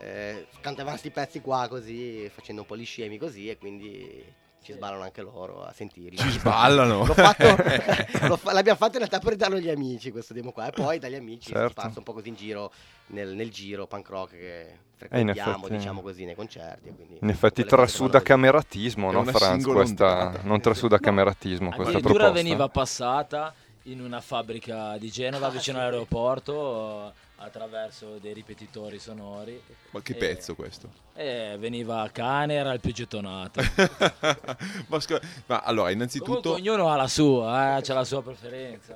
Eh, 0.00 0.46
cantavano 0.60 0.96
sti 0.96 1.10
pezzi 1.10 1.40
qua 1.40 1.68
così, 1.68 2.30
facendo 2.32 2.62
un 2.62 2.66
po' 2.66 2.76
gli 2.76 2.86
scemi 2.86 3.18
così, 3.18 3.48
e 3.48 3.58
quindi 3.58 4.24
ci 4.62 4.72
sballano 4.72 5.02
anche 5.02 5.22
loro 5.22 5.62
a 5.64 5.72
sentirli. 5.72 6.16
Ci 6.18 6.30
sballano. 6.30 7.04
L'ho 7.06 7.14
fatto- 7.14 7.56
fa- 8.36 8.52
l'abbiamo 8.52 8.78
fatto 8.78 8.92
in 8.92 8.98
realtà 8.98 9.18
per 9.18 9.36
darlo 9.36 9.56
agli 9.56 9.70
amici 9.70 10.10
questo 10.10 10.32
demo 10.34 10.52
qua, 10.52 10.68
e 10.68 10.70
poi 10.72 10.98
dagli 10.98 11.14
amici 11.14 11.46
si 11.46 11.52
Certo. 11.52 11.74
passa 11.74 11.98
un 11.98 12.04
po' 12.04 12.12
così 12.12 12.28
in 12.28 12.34
giro, 12.34 12.70
nel, 13.08 13.34
nel 13.34 13.50
giro 13.50 13.86
punk 13.86 14.08
rock 14.08 14.30
che 14.32 14.66
in 14.70 14.78
frequentiamo, 14.96 15.56
effetti- 15.64 15.76
diciamo 15.78 16.00
così, 16.02 16.24
nei 16.24 16.34
concerti. 16.34 16.90
quindi 16.94 17.18
In 17.20 17.28
effetti 17.30 17.64
trasuda 17.64 18.20
cameratismo, 18.20 19.10
no 19.10 19.24
Franz? 19.24 19.64
Questa, 19.64 20.40
non 20.42 20.60
trasuda 20.60 20.98
cameratismo 20.98 21.66
questa 21.70 21.82
Addirittura 21.96 22.24
proposta. 22.24 22.42
veniva 22.42 22.68
passata 22.68 23.54
in 23.84 24.02
una 24.02 24.20
fabbrica 24.20 24.98
di 24.98 25.10
Genova 25.10 25.46
Ah, 25.46 25.50
vicino 25.50 25.78
sì. 25.78 25.84
all'aeroporto 25.84 27.08
eh, 27.08 27.12
attraverso 27.42 28.18
dei 28.20 28.32
ripetitori 28.34 28.98
sonori. 28.98 29.60
Ma 29.90 30.00
che 30.02 30.12
E- 30.12 30.16
pezzo 30.16 30.54
questo? 30.54 30.88
E 31.14 31.56
veniva 31.58 32.08
cane, 32.12 32.54
era 32.54 32.72
il 32.72 32.80
più 32.80 32.92
gettonato. 32.92 33.60
ma, 34.88 35.00
scu- 35.00 35.20
ma 35.46 35.60
allora, 35.60 35.90
Comunque 35.90 35.92
innanzitutto, 35.92 36.52
ognuno 36.52 36.88
ha 36.90 36.96
la 36.96 37.08
sua, 37.08 37.76
eh, 37.78 37.82
c'ha 37.82 37.94
la 37.94 38.04
sua 38.04 38.22
preferenza. 38.22 38.94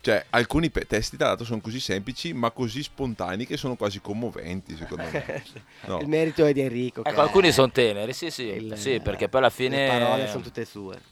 cioè, 0.00 0.24
alcuni 0.30 0.70
pe- 0.70 0.86
testi 0.86 1.16
tra 1.16 1.28
l'altro 1.28 1.44
sono 1.44 1.60
così 1.60 1.80
semplici, 1.80 2.32
ma 2.32 2.50
così 2.50 2.82
spontanei 2.82 3.46
che 3.46 3.56
sono 3.56 3.76
quasi 3.76 4.00
commoventi, 4.00 4.76
secondo 4.76 5.04
me. 5.10 5.42
No. 5.86 5.98
Il 6.00 6.06
merito 6.08 6.44
è 6.44 6.52
di 6.52 6.60
Enrico. 6.60 7.00
Ecco, 7.04 7.14
che 7.14 7.20
alcuni 7.20 7.48
è- 7.48 7.52
sono 7.52 7.70
teneri, 7.70 8.12
sì, 8.12 8.30
sì, 8.30 8.44
il- 8.44 8.76
sì, 8.78 9.00
perché 9.00 9.28
poi 9.28 9.40
alla 9.40 9.50
fine... 9.50 9.88
Le 9.88 9.98
parole 9.98 10.28
sono 10.28 10.42
tutte 10.42 10.64
sue. 10.64 11.10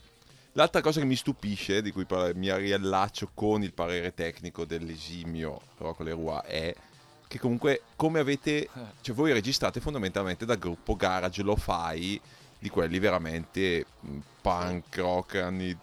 L'altra 0.60 0.82
cosa 0.82 1.00
che 1.00 1.06
mi 1.06 1.16
stupisce, 1.16 1.80
di 1.80 1.90
cui 1.90 2.04
par- 2.04 2.34
mi 2.34 2.54
riallaccio 2.54 3.30
con 3.32 3.62
il 3.62 3.72
parere 3.72 4.12
tecnico 4.12 4.66
dell'esimio 4.66 5.58
Rocco 5.78 6.02
Leroy, 6.02 6.40
è 6.44 6.74
che 7.26 7.38
comunque 7.38 7.80
come 7.96 8.18
avete, 8.20 8.68
cioè 9.00 9.14
voi 9.14 9.32
registrate 9.32 9.80
fondamentalmente 9.80 10.44
da 10.44 10.56
gruppo 10.56 10.96
garage 10.96 11.42
lo 11.42 11.56
fai 11.56 12.20
di 12.58 12.68
quelli 12.68 12.98
veramente 12.98 13.86
mh, 14.00 14.16
punk 14.42 14.96
rock 14.98 15.36
anni 15.36 15.74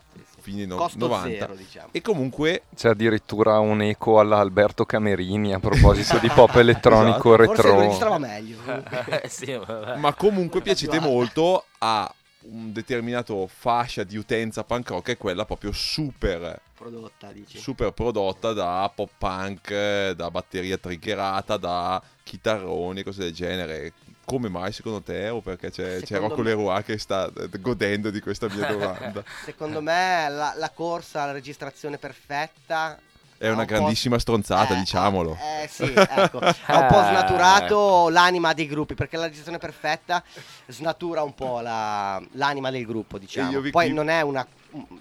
fine 0.42 0.68
no- 0.68 0.76
Costo 0.76 1.08
90. 1.08 1.40
zero, 1.40 1.56
diciamo. 1.56 1.88
E 1.92 2.02
comunque 2.02 2.62
C'è 2.76 2.90
addirittura 2.90 3.58
un 3.58 3.82
eco 3.82 4.20
alla 4.20 4.38
Alberto 4.38 4.86
Camerini 4.86 5.56
a 5.56 5.60
proposito 5.60 6.20
di 6.20 6.30
pop 6.30 6.54
elettronico 6.56 7.34
Esatto. 7.34 7.46
Forse 7.46 7.62
lo 7.64 7.68
retro. 7.70 7.80
registrava 7.80 8.18
meglio. 8.20 8.58
Sì, 9.28 9.54
vabbè. 9.54 9.96
ma 9.98 10.14
comunque 10.14 10.62
piacete 10.62 11.00
molto 11.00 11.66
a 11.80 12.14
un 12.50 12.72
determinato 12.72 13.48
fascia 13.48 14.04
di 14.04 14.18
utenza 14.18 14.64
punk 14.64 14.90
rock 14.90 15.10
è 15.12 15.18
quella 15.18 15.46
proprio 15.46 15.72
super 15.72 16.62
Prodotta, 16.76 17.32
dici. 17.32 17.58
super 17.58 17.92
prodotta 17.92 18.54
da 18.54 18.90
pop 18.94 19.10
punk, 19.18 20.12
da 20.12 20.30
batteria 20.32 20.78
triggerata, 20.78 21.58
da 21.58 22.02
chitarroni, 22.24 23.04
cose 23.04 23.24
del 23.24 23.34
genere. 23.34 23.94
Come 24.26 24.50
mai 24.50 24.74
secondo 24.74 25.02
te? 25.02 25.30
O 25.30 25.40
perché 25.42 25.72
c'è, 25.72 26.02
c'è 26.02 26.20
Rocco 26.20 26.42
me- 26.42 26.50
Leroy 26.50 26.84
che 26.84 26.98
sta 26.98 27.32
eh, 27.34 27.50
godendo 27.60 28.10
di 28.12 28.20
questa 28.20 28.48
mia 28.50 28.68
domanda? 28.72 29.24
Secondo 29.46 29.82
me 29.82 30.28
la, 30.30 30.54
la 30.58 30.70
corsa 30.72 31.24
alla 31.24 31.32
registrazione 31.32 31.98
perfetta 31.98 33.00
È 33.38 33.48
una 33.50 33.62
un 33.62 33.68
po' 33.68 33.74
grandissima 33.76 34.18
stronzata, 34.18 34.74
Eh, 34.76 34.78
diciamolo. 34.80 35.38
Eh 35.62 35.68
sì, 35.68 35.84
ecco, 35.96 36.40
ha 36.66 36.80
un 36.80 36.88
po' 36.88 37.02
snaturato 37.04 38.10
l'anima 38.10 38.54
dei 38.54 38.66
gruppi, 38.68 38.96
perché 38.96 39.16
la 39.16 39.24
registrazione 39.24 39.60
perfetta 39.60 40.24
snatura 40.68 41.22
un 41.22 41.34
po' 41.36 41.60
la- 41.60 42.22
l'anima 42.34 42.72
del 42.72 42.86
gruppo, 42.86 43.18
diciamo. 43.20 43.60
vi- 43.60 43.70
Poi 43.72 43.90
vi- 43.90 43.94
non 43.94 44.10
è 44.10 44.22
una 44.22 44.46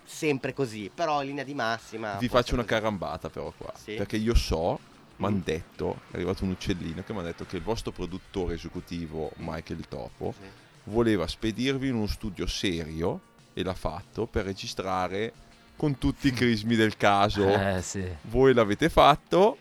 sempre 0.05 0.53
così, 0.53 0.91
però 0.95 1.23
in 1.23 1.29
linea 1.29 1.45
di 1.45 1.55
massima. 1.55 2.15
Vi 2.19 2.29
faccio 2.29 2.55
una 2.55 2.63
così. 2.65 2.75
carambata 2.75 3.29
però 3.31 3.53
qua. 3.57 3.73
Sì. 3.83 3.95
Perché 3.95 4.17
io 4.17 4.35
so, 4.35 4.79
mi 5.17 5.27
hanno 5.27 5.37
Mm. 5.37 5.43
detto, 5.43 6.01
è 6.11 6.15
arrivato 6.17 6.45
un 6.45 6.51
uccellino 6.51 7.03
che 7.05 7.13
mi 7.13 7.21
ha 7.21 7.23
detto 7.23 7.47
che 7.47 7.57
il 7.57 7.63
vostro 7.63 7.91
produttore 7.91 8.55
esecutivo, 8.55 9.31
Michael 9.37 9.89
Topo, 9.89 10.35
Sì. 10.39 10.47
voleva 10.85 11.27
spedirvi 11.27 11.89
in 11.89 11.95
uno 11.95 12.07
studio 12.07 12.47
serio 12.47 13.21
e 13.55 13.63
l'ha 13.65 13.75
fatto 13.75 14.27
per 14.27 14.45
registrare 14.45 15.33
con 15.77 15.99
tutti 15.99 16.29
i 16.29 16.33
crismi 16.33 16.75
del 16.75 16.97
caso. 16.97 17.49
Eh, 17.49 17.83
sì. 17.83 18.05
Voi 18.23 18.55
l'avete 18.55 18.89
fatto 18.89 19.57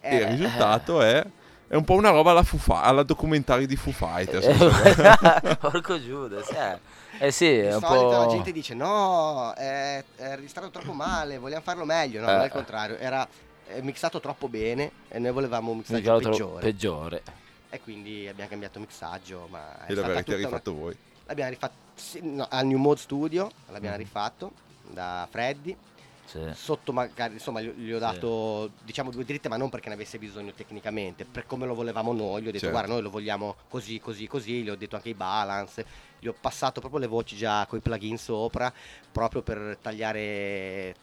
e 0.00 0.16
il 0.16 0.22
Eh, 0.22 0.28
risultato 0.30 1.00
è, 1.00 1.24
è 1.68 1.74
un 1.74 1.84
po' 1.84 1.94
una 1.94 2.10
roba 2.10 2.30
alla, 2.32 2.42
Fi- 2.42 2.58
alla 2.68 3.02
documentario 3.02 3.66
di 3.66 3.76
Foo 3.76 3.92
Fighters. 3.92 4.46
Eh, 4.46 5.56
Porco 5.60 6.02
Giudas, 6.02 6.50
eh. 6.50 6.78
Eh 7.18 7.30
sì, 7.30 7.46
Di 7.46 7.58
è 7.58 7.74
un 7.74 7.80
solito 7.80 8.04
po'... 8.08 8.10
la 8.18 8.26
gente 8.26 8.50
dice 8.52 8.74
no, 8.74 9.52
è, 9.52 10.02
è 10.16 10.34
registrato 10.34 10.70
troppo 10.70 10.92
male, 10.92 11.38
vogliamo 11.38 11.62
farlo 11.62 11.84
meglio. 11.84 12.20
No, 12.20 12.26
non 12.26 12.36
è 12.36 12.40
il 12.40 12.46
Eh. 12.46 12.50
contrario, 12.50 12.96
era 12.98 13.26
è 13.66 13.80
mixato 13.80 14.20
troppo 14.20 14.48
bene 14.48 14.90
e 15.08 15.18
noi 15.18 15.30
volevamo 15.32 15.70
un 15.70 15.78
Mi 15.78 15.84
mixaggio 15.86 16.18
trovo 16.18 16.30
peggiore. 16.30 16.60
peggiore. 16.60 17.22
e 17.70 17.80
quindi 17.80 18.28
abbiamo 18.28 18.50
cambiato 18.50 18.78
mixaggio, 18.78 19.46
ma 19.50 19.86
è 19.86 19.90
e 19.90 19.94
l'avete 19.94 20.22
tutta 20.22 20.36
una- 20.36 20.46
rifatto 20.46 20.74
voi. 20.74 20.96
L'abbiamo 21.26 21.50
rifatto 21.50 21.74
sì, 21.94 22.20
no, 22.22 22.46
al 22.50 22.66
New 22.66 22.78
Mode 22.78 23.00
Studio, 23.00 23.50
l'abbiamo 23.70 23.96
Mhm. 23.96 24.02
rifatto 24.02 24.52
da 24.90 25.26
Freddy. 25.30 25.76
Sì. 26.26 26.40
Sotto 26.54 26.92
magari, 26.92 27.34
insomma, 27.34 27.60
gli, 27.60 27.68
gli 27.72 27.92
ho 27.92 27.98
dato 27.98 28.70
diciamo 28.82 29.10
due 29.10 29.24
dritte, 29.26 29.48
ma 29.50 29.56
non 29.58 29.68
perché 29.68 29.88
ne 29.88 29.94
avesse 29.94 30.18
bisogno 30.18 30.52
tecnicamente, 30.52 31.26
per 31.26 31.44
come 31.46 31.66
lo 31.66 31.74
volevamo 31.74 32.12
noi. 32.14 32.40
Gli 32.40 32.48
ho 32.48 32.50
detto 32.50 32.60
Certo. 32.60 32.70
guarda, 32.70 32.92
noi 32.92 33.02
lo 33.02 33.10
vogliamo 33.10 33.56
così, 33.68 34.00
così, 34.00 34.26
così. 34.26 34.62
Gli 34.62 34.70
ho 34.70 34.74
detto 34.76 34.96
anche 34.96 35.10
i 35.10 35.14
balance. 35.14 35.84
Gli 36.18 36.26
ho 36.26 36.34
passato 36.38 36.80
proprio 36.80 37.00
le 37.00 37.06
voci 37.06 37.36
già 37.36 37.66
con 37.66 37.78
i 37.78 37.82
plugin 37.82 38.16
sopra, 38.16 38.72
proprio 39.12 39.42
per 39.42 39.76
tagliare 39.80 40.94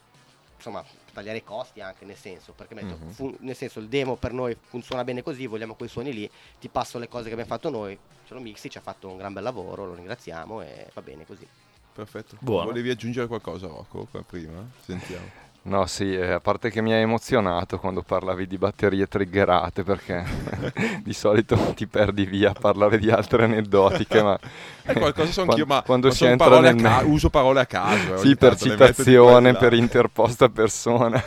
insomma 0.56 0.84
tagliare 1.12 1.38
i 1.38 1.42
costi 1.42 1.80
anche 1.80 2.04
nel 2.04 2.14
senso 2.16 2.52
perché 2.52 2.72
mi 2.76 2.82
ha 2.82 2.84
detto, 2.84 2.98
Mhm. 3.04 3.10
fu- 3.10 3.36
nel 3.40 3.56
senso 3.56 3.80
il 3.80 3.88
demo 3.88 4.14
per 4.14 4.32
noi 4.32 4.56
funziona 4.68 5.02
bene 5.02 5.20
così 5.20 5.48
vogliamo 5.48 5.74
quei 5.74 5.88
suoni 5.88 6.12
lì 6.12 6.30
ti 6.60 6.68
passo 6.68 7.00
le 7.00 7.08
cose 7.08 7.24
che 7.24 7.32
abbiamo 7.32 7.50
fatto 7.50 7.68
noi 7.68 7.98
ce 8.24 8.32
lo 8.32 8.38
mixi 8.38 8.70
ci 8.70 8.78
ha 8.78 8.80
fatto 8.80 9.08
un 9.08 9.16
gran 9.16 9.32
bel 9.32 9.42
lavoro 9.42 9.86
lo 9.86 9.94
ringraziamo 9.94 10.62
e 10.62 10.86
va 10.94 11.02
bene 11.02 11.26
così 11.26 11.44
Perfetto. 11.94 12.36
Buono. 12.40 12.66
Volevi 12.66 12.90
aggiungere 12.90 13.26
qualcosa, 13.26 13.66
Rocco, 13.66 14.06
prima? 14.26 14.64
Sentiamo. 14.84 15.40
No, 15.64 15.86
sì, 15.86 16.12
eh, 16.12 16.32
a 16.32 16.40
parte 16.40 16.70
che 16.70 16.82
mi 16.82 16.92
hai 16.92 17.02
emozionato 17.02 17.78
quando 17.78 18.02
parlavi 18.02 18.48
di 18.48 18.58
batterie 18.58 19.06
triggerate, 19.06 19.84
perché 19.84 20.24
di 21.04 21.12
solito 21.12 21.56
ti 21.76 21.86
perdi 21.86 22.24
via 22.26 22.50
a 22.50 22.52
parlare 22.52 22.98
di 22.98 23.08
altre 23.12 23.44
aneddotiche, 23.44 24.22
ma 24.22 24.36
Eh, 24.84 24.92
qualcosa 24.92 25.30
so 25.30 25.44
Quan- 25.44 25.50
anch'io, 25.50 25.66
ma, 25.66 25.82
quando 25.82 26.08
ma 26.08 26.12
si 26.12 26.18
sono 26.18 26.32
entra 26.32 26.48
parole 26.48 26.72
nel 26.72 26.82
ca- 26.82 27.02
uso 27.04 27.30
parole 27.30 27.60
a 27.60 27.66
caso. 27.66 28.12
eh, 28.14 28.18
sì, 28.18 28.34
per 28.34 28.56
citazione, 28.56 29.54
per 29.54 29.72
interposta 29.74 30.48
persona. 30.48 31.22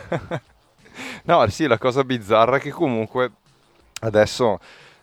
no, 1.24 1.48
sì, 1.48 1.66
la 1.68 1.78
cosa 1.78 2.04
bizzarra 2.04 2.58
è 2.58 2.60
che 2.60 2.72
comunque 2.72 3.32
adesso 4.02 4.60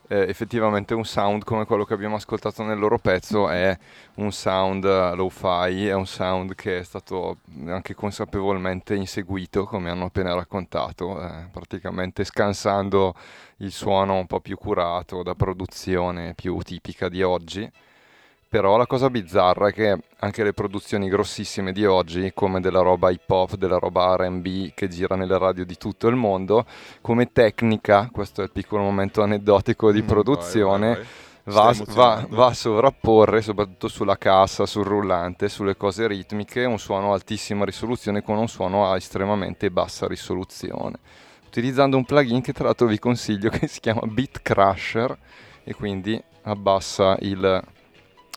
eh, 0.09 0.29
effettivamente 0.29 0.95
un 0.95 1.05
sound 1.05 1.45
come 1.45 1.65
quello 1.65 1.85
che 1.85 1.95
abbiamo 1.95 2.17
ascoltato 2.17 2.62
nel 2.62 2.79
loro 2.79 2.99
pezzo 2.99 3.49
è 3.49 3.77
un 4.15 4.33
sound 4.33 4.85
eh, 4.85 5.15
lo-fi, 5.15 5.87
è 5.87 5.95
un 5.95 6.07
sound 6.07 6.55
che 6.55 6.79
è 6.79 6.83
stato 6.83 7.38
anche 7.67 7.95
consapevolmente 7.95 8.95
inseguito, 8.95 9.65
come 9.65 9.91
hanno 9.91 10.07
appena 10.07 10.35
raccontato, 10.35 11.23
eh, 11.23 11.49
praticamente 11.51 12.25
scansando 12.25 13.15
il 13.59 13.73
suono 13.73 14.17
un 14.17 14.27
po' 14.27 14.41
più 14.41 14.57
curato 14.57 15.23
da 15.23 15.35
produzione 15.35 16.35
più 16.35 16.59
tipica 16.59 17.09
di 17.09 17.23
oggi. 17.23 17.71
Però 18.53 18.77
la 18.77 18.87
cosa 18.87 19.09
bizzarra 19.09 19.69
è 19.69 19.73
che 19.73 19.99
anche 20.19 20.45
le 20.45 20.53
produzioni 20.53 21.09
grossissime 21.09 21.73
di 21.73 21.87
oggi, 21.87 22.33
come 22.35 22.61
della 22.61 22.83
roba 22.83 23.09
hip 23.11 23.29
hop, 23.31 23.55
della 23.55 23.79
roba 23.79 24.15
RB 24.15 24.75
che 24.75 24.88
gira 24.88 25.17
nelle 25.17 25.38
radio 25.38 25.65
di 25.65 25.79
tutto 25.79 26.07
il 26.09 26.17
mondo, 26.17 26.67
come 27.01 27.33
tecnica, 27.33 28.11
questo 28.12 28.43
è 28.43 28.45
il 28.45 28.51
piccolo 28.53 28.83
momento 28.83 29.23
aneddotico 29.23 29.91
di 29.91 30.03
Mm, 30.03 30.07
produzione, 30.07 30.99
vai, 31.45 31.75
vai, 31.77 31.77
vai. 31.87 31.87
va, 31.87 32.21
va- 32.21 32.27
va 32.29 32.47
a 32.49 32.53
sovrapporre, 32.53 33.41
soprattutto 33.41 33.88
sulla 33.88 34.19
cassa, 34.19 34.67
sul 34.67 34.85
rullante, 34.85 35.49
sulle 35.49 35.75
cose 35.79 36.07
ritmiche, 36.07 36.65
un 36.67 36.79
suono 36.79 37.12
a 37.12 37.15
altissima 37.15 37.65
risoluzione 37.65 38.23
con 38.23 38.37
un 38.37 38.49
suono 38.49 38.87
a 38.91 38.97
estremamente 38.97 39.71
bassa 39.71 40.07
risoluzione. 40.07 40.99
Utilizzando 41.47 41.97
un 41.97 42.05
plugin 42.05 42.43
che 42.43 42.53
tra 42.53 42.65
l'altro 42.65 42.87
vi 42.87 42.99
consiglio 42.99 43.49
che 43.51 43.67
si 43.67 43.81
chiama 43.81 44.03
Beat 44.05 44.43
Crusher 44.43 45.17
e 45.65 45.75
quindi 45.75 46.23
abbassa 46.43 47.17
il, 47.21 47.62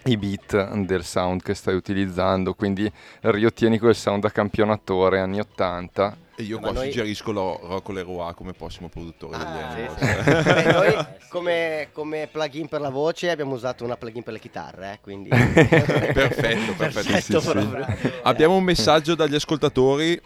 i 0.07 0.17
beat 0.17 0.71
del 0.85 1.03
sound 1.03 1.41
che 1.41 1.55
stai 1.55 1.73
utilizzando, 1.75 2.53
quindi 2.53 2.91
riottieni 3.21 3.79
quel 3.79 3.95
sound 3.95 4.21
da 4.21 4.29
campionatore 4.29 5.19
anni 5.19 5.39
80. 5.39 6.17
E 6.35 6.43
io 6.43 6.57
Ma 6.57 6.63
qua 6.67 6.71
noi- 6.73 6.85
suggerisco 6.91 7.31
lo- 7.31 7.59
Rocco 7.63 7.91
Leroy 7.91 8.33
come 8.35 8.51
prossimo 8.53 8.87
produttore 8.87 9.37
degli 9.37 9.47
Ah, 9.47 9.67
anni. 9.69 9.87
sì, 9.97 10.05
sì. 10.05 10.53
Beh, 10.53 10.71
noi 10.71 11.05
come, 11.29 11.87
come 11.91 12.27
plugin 12.31 12.67
per 12.67 12.81
la 12.81 12.89
voce 12.89 13.31
abbiamo 13.31 13.53
usato 13.55 13.83
una 13.83 13.97
plugin 13.97 14.21
per 14.21 14.33
le 14.33 14.39
chitarre, 14.39 14.91
eh, 14.93 14.99
quindi 15.01 15.29
Perfetto, 15.33 16.13
perfetto. 16.13 16.73
perfetto 16.75 17.39
Sì. 17.39 18.11
Abbiamo 18.23 18.55
un 18.57 18.63
messaggio 18.63 19.15
dagli 19.15 19.35
ascoltatori, 19.35 20.21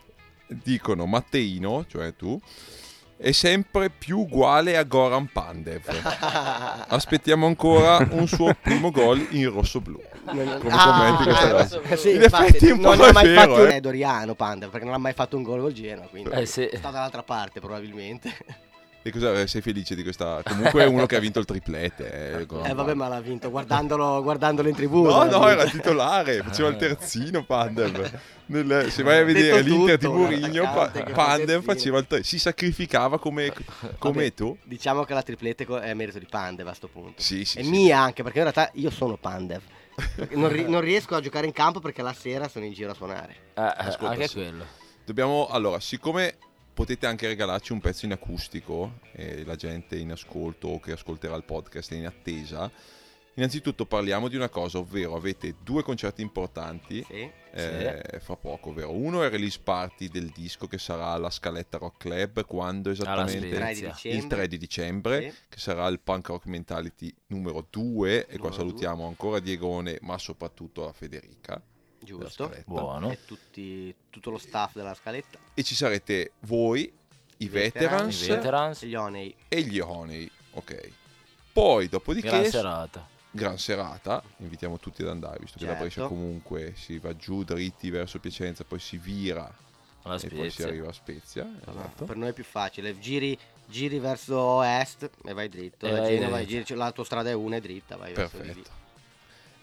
dicono 0.47 1.05
Matteino, 1.05 1.85
cioè 1.87 2.13
tu, 2.15 2.37
è 3.21 3.31
sempre 3.33 3.89
più 3.89 4.19
uguale 4.19 4.77
a 4.77 4.83
Goran 4.83 5.29
Pandev. 5.31 5.81
Aspettiamo 6.87 7.47
ancora 7.47 7.97
un 8.11 8.27
suo 8.27 8.53
primo 8.61 8.91
gol 8.91 9.27
in 9.31 9.51
rosso-blu. 9.51 10.01
Non- 10.31 10.59
Come 10.61 10.77
commenti 10.77 11.23
questa 11.23 11.51
cosa? 11.51 11.81
eh, 11.81 11.97
sì, 11.97 12.15
In 12.15 12.21
infatti, 12.21 12.45
effetti 12.47 12.69
un 12.71 12.79
non 12.79 12.97
po' 12.97 13.03
ha 13.03 13.07
è 13.09 13.11
mai 13.11 13.27
vero, 13.27 13.39
fatto 13.41 13.61
un 13.63 13.67
eh. 13.67 13.75
è 13.75 13.79
Doriano 13.81 14.35
Panda 14.35 14.67
perché 14.69 14.85
non 14.85 14.93
ha 14.93 14.99
mai 14.99 15.13
fatto 15.13 15.35
un 15.37 15.43
gol 15.43 15.59
col 15.59 15.73
Genoa 15.73 16.05
quindi 16.07 16.29
Eh, 16.31 16.45
sì. 16.45 16.69
sta 16.73 16.91
dall'altra 16.91 17.23
parte 17.23 17.59
probabilmente 17.59 18.31
E 19.01 19.11
cosa 19.11 19.47
sei 19.47 19.61
felice 19.61 19.95
di 19.95 20.03
questa? 20.03 20.41
Comunque 20.43 20.83
è 20.83 20.85
uno 20.85 21.05
che 21.05 21.15
ha 21.15 21.19
vinto 21.19 21.39
il 21.39 21.45
triplete. 21.45 22.39
Eh, 22.41 22.45
Goran 22.45 22.69
eh 22.69 22.73
vabbè 22.73 22.93
ma 22.95 23.07
l'ha 23.07 23.21
vinto 23.21 23.49
guardandolo, 23.49 24.21
guardandolo 24.21 24.67
in 24.67 24.75
tribuna 24.75 25.23
No, 25.23 25.37
no, 25.39 25.47
era 25.47 25.63
titolare, 25.65 26.41
faceva 26.43 26.67
il 26.67 26.75
terzino 26.75 27.45
Pandev. 27.45 28.19
Nel- 28.47 28.91
se 28.91 29.03
vai 29.03 29.19
a 29.19 29.23
vedere 29.23 29.63
Detto 29.63 29.67
l'Inter 29.69 29.97
di 29.97 30.05
tutto, 30.05 30.17
Mourinho, 30.17 30.63
un 30.63 30.69
Pa- 30.73 30.91
Pandev 31.13 31.63
faceva 31.63 31.99
il 31.99 32.07
tre- 32.07 32.23
si 32.23 32.37
sacrificava 32.39 33.19
come, 33.19 33.53
come 33.99 34.13
Vabbè, 34.15 34.33
tu. 34.33 34.57
diciamo 34.63 35.03
che 35.05 35.13
la 35.13 35.21
triplete 35.23 35.65
è 35.65 35.93
merito 35.93 36.19
di 36.19 36.25
Pandev 36.29 36.67
a 36.67 36.73
sto 36.73 36.87
punto 36.87 37.21
Sì, 37.21 37.45
sì, 37.45 37.59
è 37.59 37.63
sì. 37.63 37.69
mia 37.69 37.99
anche 37.99 38.21
perché 38.23 38.39
in 38.39 38.51
realtà 38.51 38.69
io 38.73 38.89
sono 38.89 39.17
Pandev 39.17 39.61
non, 40.33 40.49
ri- 40.49 40.67
non 40.67 40.81
riesco 40.81 41.15
a 41.15 41.21
giocare 41.21 41.45
in 41.45 41.53
campo 41.53 41.79
perché 41.79 42.01
la 42.01 42.13
sera 42.13 42.47
sono 42.49 42.65
in 42.65 42.73
giro 42.73 42.91
a 42.91 42.95
suonare 42.95 43.35
Eh, 43.53 43.61
eh, 43.61 43.73
Ascolta, 43.77 44.13
anche 44.13 44.27
sì. 44.27 44.33
quello. 44.35 44.65
Dobbiamo, 45.05 45.47
allora, 45.47 45.79
siccome 45.79 46.37
potete 46.79 47.07
anche 47.07 47.27
regalarci 47.27 47.73
un 47.73 47.81
pezzo 47.81 48.05
in 48.05 48.13
acustico 48.13 48.99
e 49.11 49.43
la 49.43 49.57
gente 49.57 49.97
in 49.97 50.11
ascolto 50.13 50.69
o 50.69 50.79
che 50.79 50.93
ascolterà 50.93 51.35
il 51.35 51.43
podcast 51.43 51.91
è 51.91 51.97
in 51.97 52.05
attesa, 52.05 52.71
innanzitutto 53.33 53.85
parliamo 53.85 54.29
di 54.29 54.37
una 54.37 54.47
cosa, 54.47 54.77
ovvero 54.77 55.17
avete 55.17 55.55
due 55.61 55.83
concerti 55.83 56.21
importanti 56.21 57.03
sì. 57.05 57.29
eh, 57.51 58.19
fra 58.21 58.37
poco, 58.37 58.69
ovvero 58.69 58.93
uno 58.93 59.21
è 59.23 59.25
il 59.25 59.31
release 59.31 59.59
party 59.61 60.07
del 60.07 60.29
disco 60.29 60.67
che 60.67 60.77
sarà 60.77 61.07
alla 61.07 61.29
Scaletta 61.29 61.79
Rock 61.79 61.97
Club 61.97 62.45
quando 62.45 62.91
esattamente 62.91 63.49
3 63.49 63.73
di 63.73 63.75
Spezia. 63.75 63.91
dicembre 63.91 64.17
il 64.17 64.27
3 64.27 64.47
di 64.47 64.57
dicembre 64.57 65.21
Sì. 65.31 65.37
che 65.49 65.59
sarà 65.59 65.85
il 65.87 65.99
Punk 65.99 66.27
Rock 66.29 66.45
Mentality 66.45 67.13
numero 67.27 67.67
2 67.69 68.25
e 68.25 68.37
qua 68.37 68.53
salutiamo 68.53 69.05
ancora 69.05 69.39
Diegone 69.39 69.97
ma 70.03 70.17
soprattutto 70.17 70.85
la 70.85 70.93
Federica 70.93 71.61
giusto. 72.01 72.51
Buono. 72.65 73.11
e 73.11 73.19
tutti, 73.25 73.93
tutto 74.09 74.31
lo 74.31 74.37
staff 74.37 74.73
della 74.75 74.93
scaletta 74.93 75.37
e 75.53 75.63
ci 75.63 75.75
sarete 75.75 76.31
voi 76.41 76.91
i 77.37 77.47
Veterans. 77.47 78.19
veterans 78.19 78.21
I 78.21 78.27
veterans, 78.27 78.85
gli 78.85 78.95
Onei 78.95 79.35
e 79.47 79.61
gli 79.61 79.79
Honey, 79.79 80.29
ok. 80.51 80.91
Poi, 81.51 81.87
gran 81.87 81.89
dopodiché, 81.89 82.49
serata. 82.49 83.07
gran 83.31 83.57
serata, 83.57 84.21
invitiamo 84.37 84.77
tutti 84.77 85.01
ad 85.01 85.09
andare, 85.09 85.39
visto 85.39 85.57
che 85.57 85.65
da 85.65 85.73
Brescia 85.73 86.01
Certo. 86.01 86.09
comunque 86.09 86.73
si 86.75 86.99
va 86.99 87.15
giù 87.15 87.43
dritti 87.43 87.89
verso 87.89 88.19
Piacenza, 88.19 88.63
poi 88.63 88.79
si 88.79 88.97
vira 88.97 89.51
alla 90.03 90.17
e 90.17 90.27
poi 90.29 90.49
si 90.49 90.63
arriva 90.63 90.89
a 90.89 90.93
Spezia. 90.93 91.49
Esatto. 91.65 92.05
Per 92.05 92.15
noi 92.15 92.29
è 92.29 92.33
più 92.33 92.43
facile, 92.43 92.97
giri, 92.99 93.37
giri 93.67 93.99
verso 93.99 94.61
est 94.61 95.09
e 95.25 95.33
vai 95.33 95.49
dritto. 95.49 95.85
E 95.85 95.91
vai 95.91 96.19
vai, 96.29 96.45
giri, 96.45 96.75
l'autostrada 96.75 97.29
è 97.29 97.33
una 97.33 97.57
e 97.57 97.61
dritta, 97.61 97.95
vai. 97.97 98.13
Perfetto. 98.13 98.69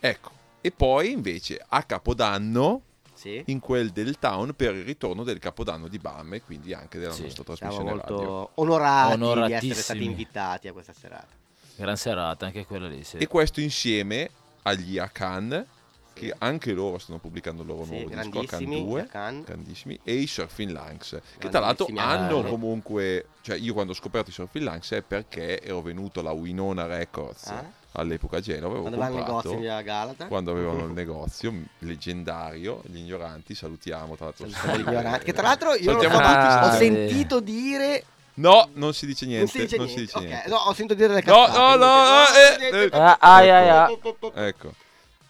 Ecco, 0.01 0.31
e 0.61 0.71
poi 0.71 1.11
invece 1.13 1.63
a 1.67 1.83
Capodanno 1.85 2.81
Sì. 3.15 3.43
in 3.47 3.61
quel 3.61 3.91
del 3.91 4.19
town 4.19 4.55
per 4.55 4.75
il 4.75 4.85
ritorno 4.85 5.23
del 5.25 5.39
Capodanno 5.39 5.89
di 5.89 5.99
Bam 5.99 6.35
e 6.35 6.43
quindi 6.43 6.73
anche 6.75 6.99
della 6.99 7.13
Sì, 7.13 7.23
nostra 7.23 7.45
Siamo 7.55 7.57
trasmissione 7.73 8.01
radio. 8.01 8.17
molto 8.17 8.51
onorati 8.55 9.47
di 9.47 9.53
essere 9.71 9.75
stati 9.83 10.05
invitati 10.05 10.69
a 10.69 10.73
questa 10.73 10.93
serata. 10.93 11.29
Gran 11.77 11.97
serata, 11.97 12.47
anche 12.47 12.65
quella 12.67 12.89
lì. 12.89 13.05
Sì. 13.05 13.17
E 13.19 13.27
questo 13.27 13.61
insieme 13.61 14.31
agli 14.63 14.99
Akan, 14.99 15.65
che 16.13 16.35
anche 16.39 16.73
loro 16.73 16.97
stanno 16.99 17.19
pubblicando 17.19 17.61
il 17.63 17.69
loro 17.69 17.85
Sì, 17.85 17.91
nuovo 17.91 18.09
disco, 18.09 18.21
Akan 18.21 18.31
grandissimi, 18.31 18.85
2. 18.85 19.01
Akan. 19.03 19.43
grandissimi 19.43 20.01
e 20.03 20.15
i 20.15 20.27
Surfing 20.27 20.71
Lungs 20.73 21.21
che 21.39 21.49
tra 21.51 21.61
l'altro 21.61 21.85
Grandissimi 21.87 21.99
hanno 21.99 22.39
Akan. 22.39 22.51
comunque 22.51 23.27
cioè 23.43 23.57
io 23.59 23.75
quando 23.75 23.93
ho 23.93 23.95
scoperto 23.95 24.31
i 24.31 24.33
Surfing 24.33 24.65
Lungs 24.65 24.91
è 24.93 25.03
perché 25.03 25.61
ero 25.63 25.83
venuto 25.83 26.21
alla 26.21 26.33
Winona 26.33 26.87
Records 26.87 27.47
Ah. 27.49 27.71
All'epoca 27.97 28.37
a 28.39 28.41
Genova 28.41 28.75
avevo 28.79 28.89
Quando 28.89 29.03
al 29.05 29.11
comprato 29.11 29.33
negozio 29.37 29.59
via 29.61 29.81
Galata. 29.83 30.27
quando 30.27 30.51
avevano 30.53 30.85
il 30.87 30.93
negozio 30.93 31.53
leggendario 31.81 32.83
gli 32.87 32.99
ignoranti 32.99 33.55
salutiamo 33.55 34.17
tra 34.17 34.27
l'altro 34.27 34.49
Salutiamo 34.49 34.77
gli 34.77 34.93
ignoranti. 34.93 35.25
Che 35.25 35.33
tra 35.33 35.43
l'altro 35.43 35.75
io 35.75 35.93
tutti, 35.93 36.07
ho 36.07 36.71
sentito 36.73 37.41
dire 37.41 38.05
no 38.35 38.69
non 38.75 38.93
si 38.95 39.07
dice 39.07 39.25
niente 39.27 39.45
non 39.45 39.49
si 39.49 39.61
dice 39.63 39.77
non 39.77 39.87
niente. 39.87 40.01
si 40.01 40.07
dice 40.07 40.19
Ok, 40.19 40.25
niente. 40.33 40.49
no, 40.51 40.57
ho 40.57 40.73
sentito 40.75 40.95
dire 40.95 41.15
le 41.15 41.23
No, 41.25 41.45
cazzate. 41.47 41.59
no, 41.59 41.77
no, 41.77 41.95
invece. 41.95 42.59
no, 42.59 42.67
eh, 42.67 42.71
niente. 42.71 42.97
eh. 42.97 43.01
Ah, 43.01 43.17
ai, 43.21 43.51
ai, 43.51 43.69
ai. 43.71 43.99
ecco 44.49 44.75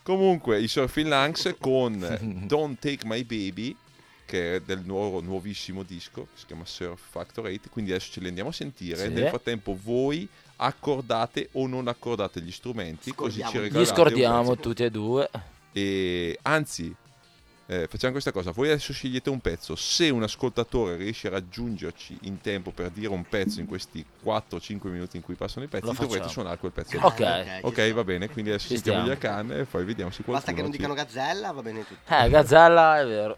comunque 0.02 0.60
i 0.60 0.68
Surfing 0.68 1.08
Lungs 1.08 1.54
con 1.60 2.18
Don't 2.46 2.78
Take 2.78 3.06
My 3.06 3.24
Baby 3.24 3.76
che 4.24 4.56
è 4.56 4.60
del 4.60 4.80
nuovo 4.84 5.20
nuovissimo 5.20 5.84
disco 5.84 6.22
che 6.22 6.28
si 6.34 6.46
chiama 6.46 6.64
Surf 6.64 7.00
Factor 7.10 7.46
8 7.46 7.68
quindi 7.70 7.92
adesso 7.92 8.10
ce 8.12 8.20
li 8.20 8.26
andiamo 8.28 8.48
a 8.50 8.52
sentire 8.52 8.96
Sì. 8.96 9.08
nel 9.10 9.28
frattempo 9.28 9.78
voi 9.80 10.28
accordate 10.56 11.48
o 11.52 11.66
non 11.66 11.88
accordate 11.88 12.40
gli 12.40 12.50
strumenti 12.52 13.14
così 13.14 13.36
ci 13.36 13.40
Scordiamo. 13.42 13.64
regalate 13.66 13.90
Gli 13.90 13.94
scordiamo 13.94 14.56
tutti 14.56 14.84
e 14.84 14.90
due. 14.90 15.28
e 15.72 16.38
anzi 16.42 16.94
eh, 17.68 17.88
facciamo 17.88 18.12
questa 18.12 18.30
cosa 18.30 18.52
voi 18.52 18.68
adesso 18.70 18.92
scegliete 18.92 19.28
un 19.28 19.40
pezzo 19.40 19.74
se 19.74 20.08
un 20.08 20.22
ascoltatore 20.22 20.94
riesce 20.96 21.26
a 21.26 21.30
raggiungerci 21.30 22.16
in 22.22 22.40
tempo 22.40 22.70
per 22.70 22.90
dire 22.90 23.08
un 23.08 23.24
pezzo 23.28 23.58
in 23.60 23.66
questi 23.66 24.04
4-5 24.24 24.86
minuti 24.88 25.16
in 25.16 25.22
cui 25.24 25.34
passano 25.34 25.64
i 25.64 25.68
pezzi 25.68 25.92
dovrete 25.92 26.28
suonare 26.28 26.58
quel 26.58 26.70
pezzo. 26.72 26.96
Ok. 26.98 27.16
ci 27.16 27.58
Ok, 27.62 27.84
sto. 27.86 27.94
va 27.94 28.04
bene, 28.04 28.28
quindi 28.30 28.50
adesso 28.50 28.68
Ci 28.68 28.74
sentiamo 28.74 29.04
gli. 29.06 29.10
Akan 29.10 29.50
e 29.50 29.64
poi 29.64 29.84
vediamo 29.84 30.10
se 30.12 30.22
qualcuno 30.22 30.36
Basta 30.38 30.52
che 30.52 30.62
non 30.62 30.70
ci- 30.70 30.76
dicano 30.76 30.94
gazzella, 30.94 31.50
va 31.50 31.62
bene 31.62 31.84
tutto. 31.84 32.14
Eh, 32.14 32.28
Gazzella 32.28 33.00
è 33.00 33.04
vero. 33.06 33.36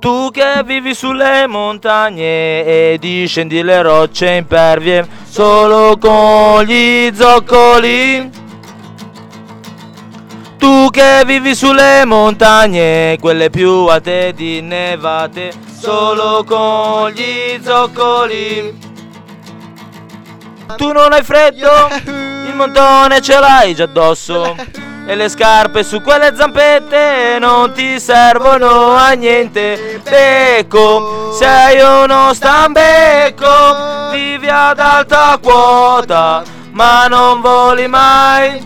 Tu 0.00 0.30
che 0.30 0.62
vivi 0.64 0.94
sulle 0.94 1.48
montagne 1.48 2.64
e 2.64 2.98
discendi 3.00 3.62
le 3.64 3.82
rocce 3.82 4.30
impervie 4.30 5.04
solo 5.28 5.98
con 5.98 6.62
gli 6.62 7.12
zoccoli. 7.12 8.30
Tu 10.56 10.88
che 10.90 11.22
vivi 11.26 11.52
sulle 11.52 12.04
montagne, 12.04 13.16
quelle 13.20 13.50
più 13.50 13.86
alte 13.86 14.28
ed 14.28 14.38
innevate, 14.38 15.50
solo 15.80 16.44
con 16.44 17.10
gli 17.10 17.60
zoccoli. 17.60 18.78
Tu 20.76 20.92
non 20.92 21.12
hai 21.12 21.24
freddo, 21.24 21.70
il 22.06 22.54
montone 22.54 23.20
ce 23.20 23.38
l'hai 23.40 23.74
già 23.74 23.84
addosso. 23.84 24.54
E 25.10 25.14
le 25.14 25.30
scarpe 25.30 25.84
su 25.84 26.02
quelle 26.02 26.34
zampette 26.36 27.38
non 27.40 27.72
ti 27.72 27.98
servono 27.98 28.94
a 28.94 29.12
niente. 29.12 30.02
Becco, 30.06 31.32
sei 31.32 31.80
uno 31.80 32.34
stambecco, 32.34 34.10
vivi 34.10 34.50
ad 34.50 34.78
alta 34.78 35.38
quota, 35.42 36.42
ma 36.72 37.06
non 37.06 37.40
voli 37.40 37.86
mai. 37.86 38.62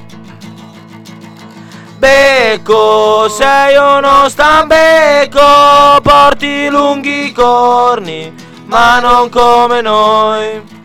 Becco, 1.98 3.28
sei 3.28 3.76
uno 3.76 4.28
stambecco, 4.28 6.00
porti 6.02 6.68
lunghi 6.68 7.30
corni, 7.30 8.34
ma 8.64 8.98
non 8.98 9.28
come 9.28 9.80
noi. 9.80 10.81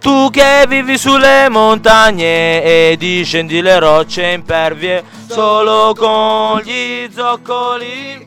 Tu 0.00 0.30
che 0.30 0.64
vivi 0.66 0.96
sulle 0.96 1.50
montagne 1.50 2.62
e 2.62 2.96
discendi 2.98 3.60
le 3.60 3.78
rocce 3.78 4.30
impervie 4.30 5.04
solo 5.28 5.94
con 5.94 6.60
gli 6.60 7.06
zoccoli. 7.12 8.26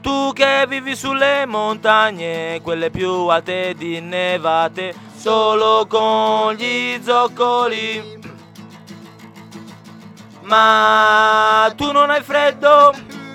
Tu 0.00 0.32
che 0.32 0.64
vivi 0.66 0.96
sulle 0.96 1.44
montagne, 1.46 2.60
quelle 2.62 2.90
più 2.90 3.28
alte 3.28 3.68
ed 3.68 3.82
innevate, 3.82 4.94
solo 5.14 5.86
con 5.86 6.54
gli 6.54 6.98
zoccoli. 7.04 8.20
Ma 10.40 11.70
tu 11.76 11.92
non 11.92 12.08
hai 12.08 12.22
freddo, 12.22 12.92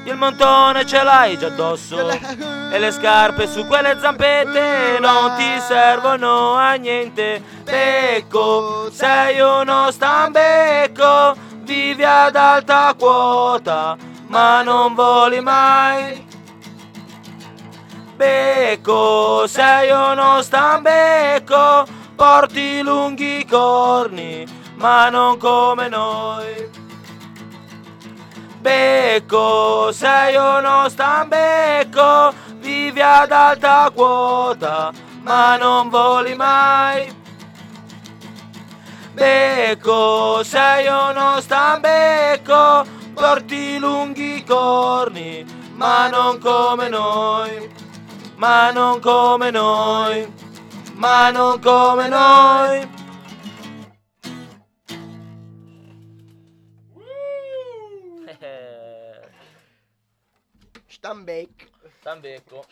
il 0.08 0.16
montone 0.16 0.86
ce 0.86 1.03
l'hai 1.03 1.38
già 1.38 1.47
addosso. 1.47 2.10
E 2.10 2.80
le 2.80 2.91
scarpe 2.91 3.47
su 3.47 3.66
quelle 3.68 3.97
zampette 3.99 4.99
non 4.99 5.36
ti 5.36 5.60
servono 5.60 6.53
a 6.53 6.74
niente. 6.74 7.41
Becco, 7.64 8.89
sei 8.91 9.39
uno 9.39 9.91
stambecco, 9.91 11.36
vivi 11.64 12.03
ad 12.03 12.36
alta 12.36 12.93
quota, 12.97 13.97
ma 14.28 14.62
non 14.64 14.95
voli 14.95 15.41
mai. 15.41 16.26
Becco, 18.16 19.45
sei 19.47 19.91
uno 19.91 20.41
stambecco, 20.41 21.86
porti 22.16 22.82
lunghi 22.82 23.45
corni, 23.45 24.45
ma 24.76 25.10
non 25.10 25.38
come 25.38 25.89
noi. 25.89 26.86
Becco, 28.68 29.93
sei 29.93 30.36
uno 30.36 30.89
stambecco, 30.89 32.34
vivi 32.55 32.99
ad 32.99 33.32
alta 33.32 33.89
quota, 33.95 34.91
ma 35.22 35.55
non 35.55 35.88
voli 35.88 36.36
mai. 36.36 37.09
Becco, 39.13 40.43
sei 40.43 40.86
uno 40.86 41.39
stambecco, 41.39 42.86
porti 43.13 43.80
lunghi 43.80 44.43
corni, 44.43 45.45
ma 45.76 46.09
non 46.09 46.38
come 46.38 46.89
noi, 46.89 47.74
ma 48.36 48.70
non 48.72 48.99
come 48.99 49.49
noi, 49.49 50.34
ma 50.95 51.32
non 51.32 51.57
come 51.61 52.07
noi. 52.09 52.97
Stambecco. 60.98 61.66
Stambecco. 62.00 62.66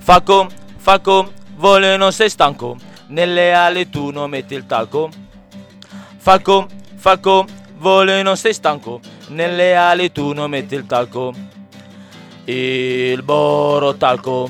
Facco, 0.00 0.48
facco, 0.78 1.32
vole 1.54 1.96
non 1.96 2.12
sei 2.12 2.28
stanco, 2.28 2.76
nelle 3.06 3.54
ali 3.54 3.88
tu 3.88 4.10
non 4.10 4.30
metti 4.30 4.54
il 4.54 4.66
talco. 4.66 5.10
Falco, 6.16 6.66
falco, 6.96 7.46
vole 7.76 8.22
non 8.22 8.36
sei 8.36 8.52
stanco, 8.52 9.00
nelle 9.28 9.76
ali 9.76 10.10
tu 10.10 10.32
non 10.32 10.50
metti 10.50 10.74
il 10.74 10.86
talco. 10.86 11.54
Il 12.48 13.24
boro 13.24 13.96
talco, 13.96 14.48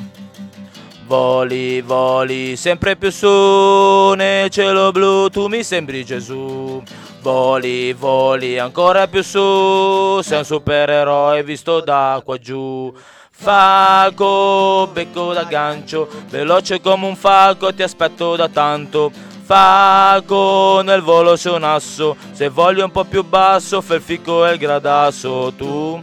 voli, 1.06 1.80
voli, 1.80 2.54
sempre 2.54 2.94
più 2.94 3.10
su, 3.10 4.12
nel 4.14 4.50
cielo 4.50 4.92
blu 4.92 5.30
tu 5.30 5.46
mi 5.46 5.62
sembri 5.62 6.04
Gesù. 6.04 6.82
Voli, 7.22 7.94
voli, 7.94 8.58
ancora 8.58 9.06
più 9.06 9.22
su, 9.22 10.20
sei 10.20 10.38
un 10.38 10.44
supereroe 10.44 11.42
visto 11.42 11.80
da 11.80 12.20
qua 12.22 12.36
giù. 12.36 12.92
Falco, 13.30 14.90
becco 14.92 15.32
da 15.32 15.44
gancio, 15.44 16.06
veloce 16.28 16.82
come 16.82 17.06
un 17.06 17.16
falco, 17.16 17.72
ti 17.72 17.82
aspetto 17.82 18.36
da 18.36 18.50
tanto. 18.50 19.10
Falco, 19.42 20.82
nel 20.84 21.00
volo 21.00 21.34
sei 21.36 21.54
un 21.54 21.64
asso, 21.64 22.14
se 22.32 22.50
voglio 22.50 22.84
un 22.84 22.90
po' 22.90 23.04
più 23.04 23.24
basso, 23.24 23.80
fai 23.80 23.96
il 23.96 24.02
fico 24.02 24.44
e 24.44 24.52
il 24.52 24.58
gradasso. 24.58 25.50
Tu, 25.56 25.98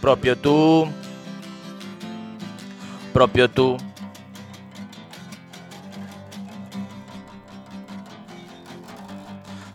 proprio 0.00 0.36
tu, 0.36 0.90
proprio 3.12 3.48
tu. 3.50 3.76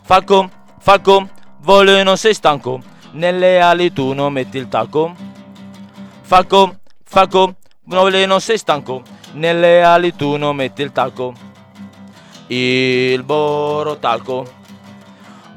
Falco, 0.02 0.50
falco, 0.78 1.28
volo 1.60 1.96
e 1.96 2.02
non 2.02 2.16
sei 2.16 2.34
stanco, 2.34 2.80
nelle 3.12 3.60
ali 3.60 3.92
tu 3.92 4.12
non 4.12 4.32
metti 4.32 4.58
il 4.58 4.68
talco. 4.68 5.14
Falco, 6.20 6.76
falco, 7.04 7.56
volo 7.84 8.16
e 8.16 8.26
non 8.26 8.40
sei 8.40 8.58
stanco, 8.58 9.02
nelle 9.32 9.82
ali 9.82 10.14
tu 10.14 10.36
non 10.36 10.56
metti 10.56 10.82
il 10.82 10.92
talco. 10.92 11.32
Il 12.48 13.22
boro 13.22 13.96
talco, 13.96 14.46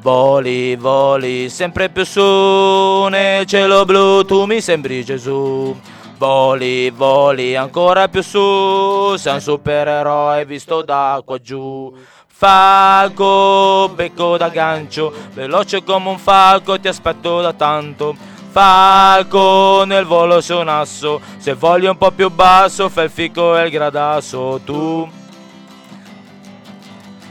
voli, 0.08 0.78
voli, 0.78 1.50
sempre 1.50 1.90
più 1.90 2.06
su, 2.06 3.08
nel 3.10 3.46
cielo 3.46 3.84
blu 3.84 4.24
tu 4.24 4.46
mi 4.46 4.62
sembri 4.62 5.04
Gesù. 5.04 5.78
Voli, 6.18 6.90
voli, 6.92 7.58
ancora 7.58 8.08
più 8.08 8.24
su, 8.24 9.18
sei 9.18 9.34
un 9.34 9.42
supereroe 9.42 10.46
visto 10.46 10.82
da 10.82 11.22
qua 11.26 11.38
giù. 11.42 11.94
Falco, 12.26 13.92
becco 13.94 14.38
da 14.38 14.48
gancio, 14.48 15.12
veloce 15.34 15.84
come 15.84 16.08
un 16.08 16.18
falco, 16.18 16.80
ti 16.80 16.88
aspetto 16.88 17.42
da 17.42 17.52
tanto. 17.52 18.16
Falco, 18.50 19.84
nel 19.86 20.06
volo 20.06 20.40
sei 20.40 20.62
un 20.62 20.70
asso, 20.70 21.20
se 21.38 21.54
voglio 21.54 21.92
un 21.92 21.98
po' 21.98 22.12
più 22.12 22.32
basso, 22.32 22.88
fai 22.88 23.06
il 23.06 23.12
fico 23.12 23.58
e 23.58 23.66
il 23.66 23.72
gradasso. 23.72 24.62
Tu, 24.64 25.06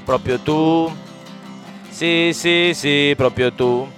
proprio 0.04 0.38
tu, 0.40 1.04
sì, 1.96 2.30
sì, 2.34 2.72
sì, 2.74 3.14
proprio 3.16 3.50
tu. 3.54 3.88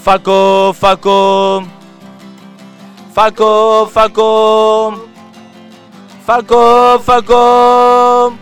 Falco, 0.00 0.72
falco, 0.72 1.64
falco, 3.12 3.86
falco, 3.86 4.58
falco, 6.24 6.98
falco, 6.98 8.38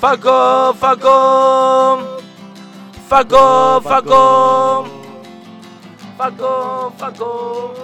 falco, 0.00 0.74
falco, 0.74 2.11
Fago, 3.12 3.78
fago. 3.82 4.86
Fago, 6.16 6.92
fago. 6.96 7.74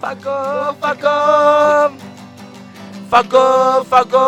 Fago, 0.00 0.74
fago. 0.80 1.96
Fago, 3.08 3.84
fago. 3.84 4.26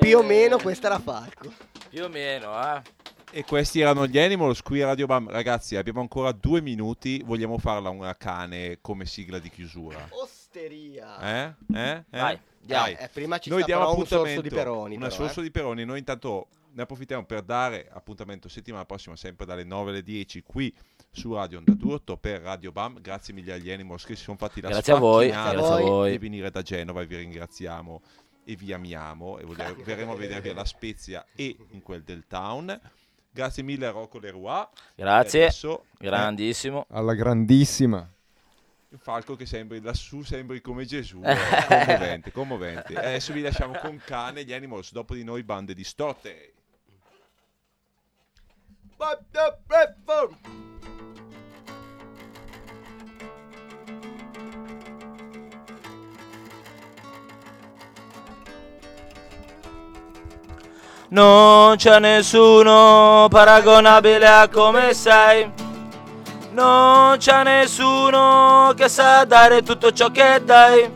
Più 0.00 0.18
o 0.18 0.22
meno 0.22 0.58
questa 0.58 0.88
era 0.88 0.98
Falco. 0.98 1.69
Più 1.90 2.04
o 2.04 2.08
meno, 2.08 2.76
eh. 2.76 2.82
E 3.32 3.44
questi 3.44 3.80
erano 3.80 4.06
gli 4.06 4.16
Animals 4.16 4.62
qui 4.62 4.80
a 4.80 4.86
Radio 4.86 5.06
Bam. 5.06 5.28
Ragazzi, 5.28 5.74
abbiamo 5.74 6.00
ancora 6.00 6.30
due 6.30 6.60
minuti. 6.60 7.20
Vogliamo 7.24 7.58
farla 7.58 7.90
una 7.90 8.16
cane 8.16 8.78
come 8.80 9.06
sigla 9.06 9.40
di 9.40 9.50
chiusura? 9.50 10.06
Osteria. 10.10 11.18
Eh? 11.20 11.54
Eh? 11.74 11.90
Eh? 11.90 12.04
Vai. 12.10 12.40
Dai. 12.60 12.94
Eh, 12.94 13.08
prima 13.12 13.38
ci 13.38 13.50
Noi 13.50 13.62
sta 13.62 13.66
diamo 13.66 13.92
un 13.92 14.06
sorso 14.06 14.40
di 14.40 14.48
Peroni. 14.48 14.94
Una 14.94 15.08
però, 15.08 15.18
sorso 15.18 15.40
eh. 15.40 15.42
di 15.42 15.50
Peroni. 15.50 15.84
Noi 15.84 15.98
intanto 15.98 16.46
ne 16.72 16.82
approfittiamo 16.82 17.24
per 17.24 17.42
dare 17.42 17.88
appuntamento 17.92 18.48
settimana 18.48 18.84
prossima, 18.84 19.16
sempre 19.16 19.44
dalle 19.44 19.64
9 19.64 19.90
alle 19.90 20.02
10 20.04 20.42
qui 20.42 20.72
su 21.10 21.34
Radio 21.34 21.58
Onda 21.58 21.72
d'Urto 21.72 22.16
per 22.16 22.40
Radio 22.40 22.70
Bam. 22.70 23.00
Grazie 23.00 23.34
mille 23.34 23.52
agli 23.52 23.72
Animals 23.72 24.04
che 24.04 24.14
si 24.14 24.22
sono 24.22 24.36
fatti 24.36 24.60
la 24.60 24.68
Grazie 24.68 24.92
a 24.92 24.98
voi, 24.98 25.28
grazie 25.28 25.58
a 25.58 25.80
voi. 25.80 26.10
di 26.12 26.18
venire 26.18 26.50
da 26.50 26.62
Genova 26.62 27.02
e 27.02 27.06
vi 27.06 27.16
ringraziamo 27.16 28.00
e 28.44 28.56
vi 28.56 28.72
amiamo 28.72 29.38
e 29.38 29.44
vogliamo- 29.44 29.74
verremo 29.82 30.12
a 30.12 30.16
vedervi 30.16 30.48
alla 30.48 30.64
Spezia 30.64 31.24
e 31.34 31.56
in 31.70 31.82
quel 31.82 32.02
del 32.02 32.26
town. 32.26 32.78
Grazie 33.32 33.62
mille 33.62 33.86
a 33.86 33.90
Rocco 33.90 34.18
Leroy. 34.18 34.66
Grazie, 34.96 35.42
adesso, 35.44 35.84
grandissimo. 35.98 36.86
Alla 36.90 37.14
grandissima. 37.14 38.08
eh, 38.92 38.96
Falco 38.98 39.36
che 39.36 39.46
sembri 39.46 39.80
lassù, 39.80 40.22
sembri 40.22 40.60
come 40.60 40.84
Gesù. 40.84 41.20
eh, 41.24 41.36
commovente, 41.68 42.32
commovente. 42.32 42.92
E 42.94 42.96
adesso 42.96 43.32
vi 43.32 43.40
lasciamo 43.42 43.78
con 43.78 44.00
Cane, 44.04 44.44
gli 44.44 44.52
Animals, 44.52 44.90
dopo 44.92 45.14
di 45.14 45.22
noi 45.22 45.44
bande 45.44 45.74
distorte. 45.74 46.54
Non 61.12 61.74
c'è 61.74 61.98
nessuno 61.98 63.26
paragonabile 63.28 64.28
a 64.28 64.48
come 64.48 64.94
sei. 64.94 65.50
Non 66.52 67.16
c'è 67.18 67.42
nessuno 67.42 68.72
che 68.76 68.88
sa 68.88 69.24
dare 69.24 69.62
tutto 69.62 69.90
ciò 69.90 70.12
che 70.12 70.40
dai. 70.44 70.88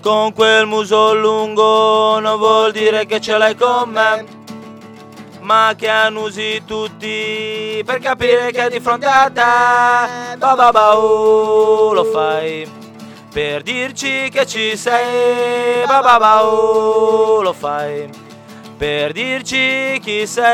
Con 0.00 0.32
quel 0.32 0.64
muso 0.64 1.14
lungo 1.14 2.20
non 2.20 2.38
vuol 2.38 2.72
dire 2.72 3.04
che 3.04 3.20
ce 3.20 3.36
l'hai 3.36 3.54
con 3.54 3.90
me. 3.90 4.24
Ma 5.40 5.74
che 5.76 5.90
annusi 5.90 6.62
tutti 6.64 7.82
per 7.84 7.98
capire 7.98 8.50
che 8.50 8.70
di 8.70 8.80
fronte 8.80 9.06
a 9.06 9.28
te 9.28 10.36
ba 10.38 10.54
ba 10.54 10.70
ba 10.70 10.96
oh, 10.96 11.92
lo 11.92 12.04
fai 12.04 12.70
per 13.32 13.62
dirci 13.62 14.28
che 14.30 14.46
ci 14.46 14.76
sei 14.76 15.84
ba 15.84 16.00
ba 16.00 16.18
ba 16.18 16.46
oh, 16.46 17.42
lo 17.42 17.52
fai 17.52 18.21
per 18.82 19.12
dirci 19.12 20.00
chi 20.02 20.26
sei. 20.26 20.50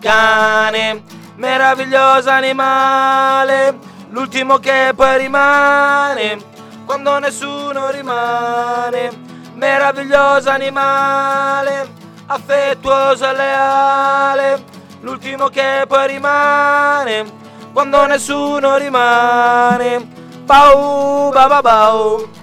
Cane, 0.00 1.04
meraviglioso 1.36 2.28
animale, 2.28 3.78
l'ultimo 4.08 4.58
che 4.58 4.92
poi 4.96 5.16
rimane, 5.18 6.38
quando 6.84 7.20
nessuno 7.20 7.88
rimane. 7.90 9.10
Meraviglioso 9.54 10.50
animale, 10.50 11.88
affettuoso 12.26 13.24
e 13.24 13.32
leale, 13.32 14.64
l'ultimo 15.02 15.46
che 15.46 15.84
poi 15.86 16.08
rimane, 16.08 17.24
quando 17.72 18.04
nessuno 18.06 18.76
rimane. 18.76 20.04
Bau, 20.44 21.30
ba 21.30 21.46
ba 21.46 21.62
bau. 21.62 22.42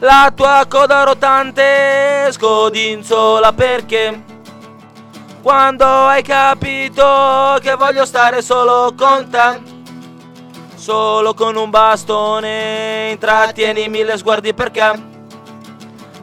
La 0.00 0.30
tua 0.32 0.64
coda 0.68 1.02
rotante 1.02 2.30
scodinzola 2.30 3.52
perché? 3.52 4.22
Quando 5.42 5.84
hai 5.84 6.22
capito 6.22 7.58
che 7.60 7.74
voglio 7.74 8.04
stare 8.04 8.40
solo 8.40 8.94
con 8.96 9.28
te 9.28 9.60
Solo 10.76 11.34
con 11.34 11.56
un 11.56 11.68
bastone 11.70 13.08
intrattieni 13.10 13.88
mille 13.88 14.16
sguardi 14.16 14.54
perché? 14.54 15.16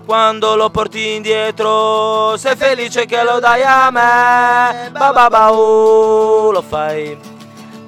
Quando 0.05 0.55
lo 0.55 0.69
porti 0.69 1.15
indietro 1.15 2.37
sei 2.37 2.55
felice 2.55 3.05
che 3.05 3.23
lo 3.23 3.39
dai 3.39 3.61
a 3.63 3.91
me. 3.91 4.89
Ba 4.91 5.11
ba 5.11 5.27
ba 5.27 5.51
oh, 5.51 6.49
lo 6.49 6.61
fai. 6.61 7.17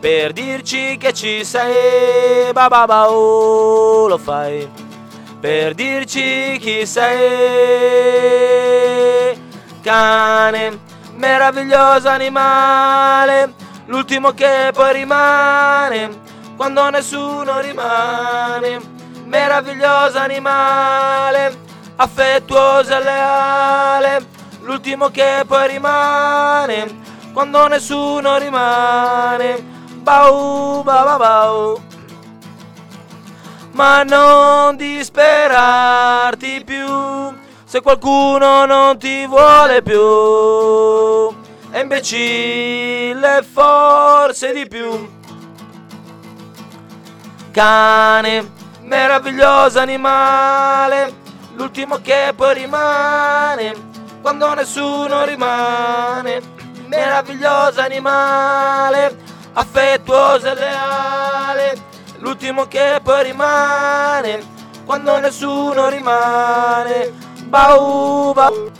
Per 0.01 0.33
dirci 0.33 0.97
che 0.97 1.13
ci 1.13 1.45
sei 1.45 2.51
Ba 2.51 2.67
ba 2.67 2.85
ba 2.85 3.09
oh, 3.09 4.07
lo 4.07 4.17
fai 4.17 4.85
per 5.39 5.73
dirci 5.73 6.57
chi 6.59 6.85
sei. 6.85 7.15
Cane, 9.81 10.79
meraviglioso 11.15 12.09
animale, 12.09 13.53
l'ultimo 13.85 14.31
che 14.31 14.71
poi 14.73 14.93
rimane, 14.93 16.09
quando 16.55 16.89
nessuno 16.89 17.59
rimane. 17.59 18.95
Meraviglioso 19.23 20.17
animale, 20.19 21.57
affettuoso 21.97 22.95
e 22.95 23.03
leale, 23.03 24.25
l'ultimo 24.61 25.09
che 25.09 25.43
poi 25.45 25.67
rimane, 25.67 26.99
quando 27.33 27.67
nessuno 27.67 28.38
rimane. 28.38 29.75
Bau, 30.01 30.83
ba 30.83 31.03
ba 31.03 31.17
bau 31.17 31.95
ma 33.78 34.01
non 34.01 34.75
disperarti 34.75 36.63
più 36.65 36.84
se 37.63 37.80
qualcuno 37.82 38.65
non 38.65 38.97
ti 38.97 39.28
vuole 39.28 39.84
più. 39.84 41.32
È 41.69 41.80
imbecille 41.82 43.43
forse 43.43 44.51
di 44.51 44.67
più. 44.67 45.15
Cane, 47.51 48.51
meraviglioso 48.82 49.80
animale, 49.80 51.13
l'ultimo 51.55 52.01
che 52.01 52.34
poi 52.36 52.55
rimane, 52.55 53.75
quando 54.23 54.55
nessuno 54.55 55.23
rimane. 55.23 56.41
Meraviglioso 56.88 57.82
animale, 57.82 59.15
affettuoso 59.53 60.47
e 60.47 60.53
leale, 60.55 61.86
l'ultimo 62.20 62.65
che 62.68 62.99
poi 63.03 63.24
rimane, 63.24 64.43
quando 64.86 65.20
nessuno 65.20 65.89
rimane. 65.89 67.26
Bau, 67.47 68.34
bau, 68.34 68.72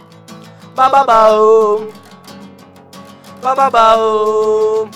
ba 0.74 0.90
ba 0.90 1.04
bau, 1.06 1.88
ba 3.42 3.56
ba 3.56 3.70
bau, 3.70 4.90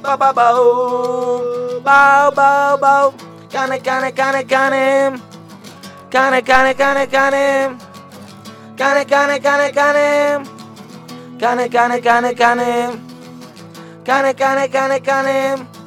ba 0.00 0.16
ba 0.16 0.32
bau, 0.32 1.80
bau 1.82 2.30
bau 2.32 2.78
bau, 2.78 3.12
cane 3.50 3.80
cane 3.80 4.12
cane 4.12 4.44
cane, 4.46 5.20
cane 6.10 6.42
cane 6.42 6.74
cane 6.74 7.06
cane, 7.06 7.76
cane 8.76 9.04
cane 9.04 9.40
cane 9.40 9.72
cane, 9.72 10.44
cane 11.38 11.68
cane 11.68 12.00
cane 12.00 12.34
cane, 12.34 13.00
cane 14.04 14.34
cane 14.34 14.68
cane 14.68 15.00
cane. 15.00 15.83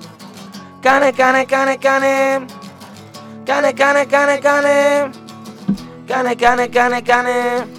Cane, 0.88 1.12
cane, 1.12 1.46
cane, 1.46 1.78
cane. 1.80 2.48
Cane, 3.46 3.74
cane, 3.74 4.06
cane, 4.08 4.40
cane. 4.40 5.12
Cane, 6.08 6.36
cane, 6.38 6.70
cane, 6.72 7.02
cane. 7.02 7.77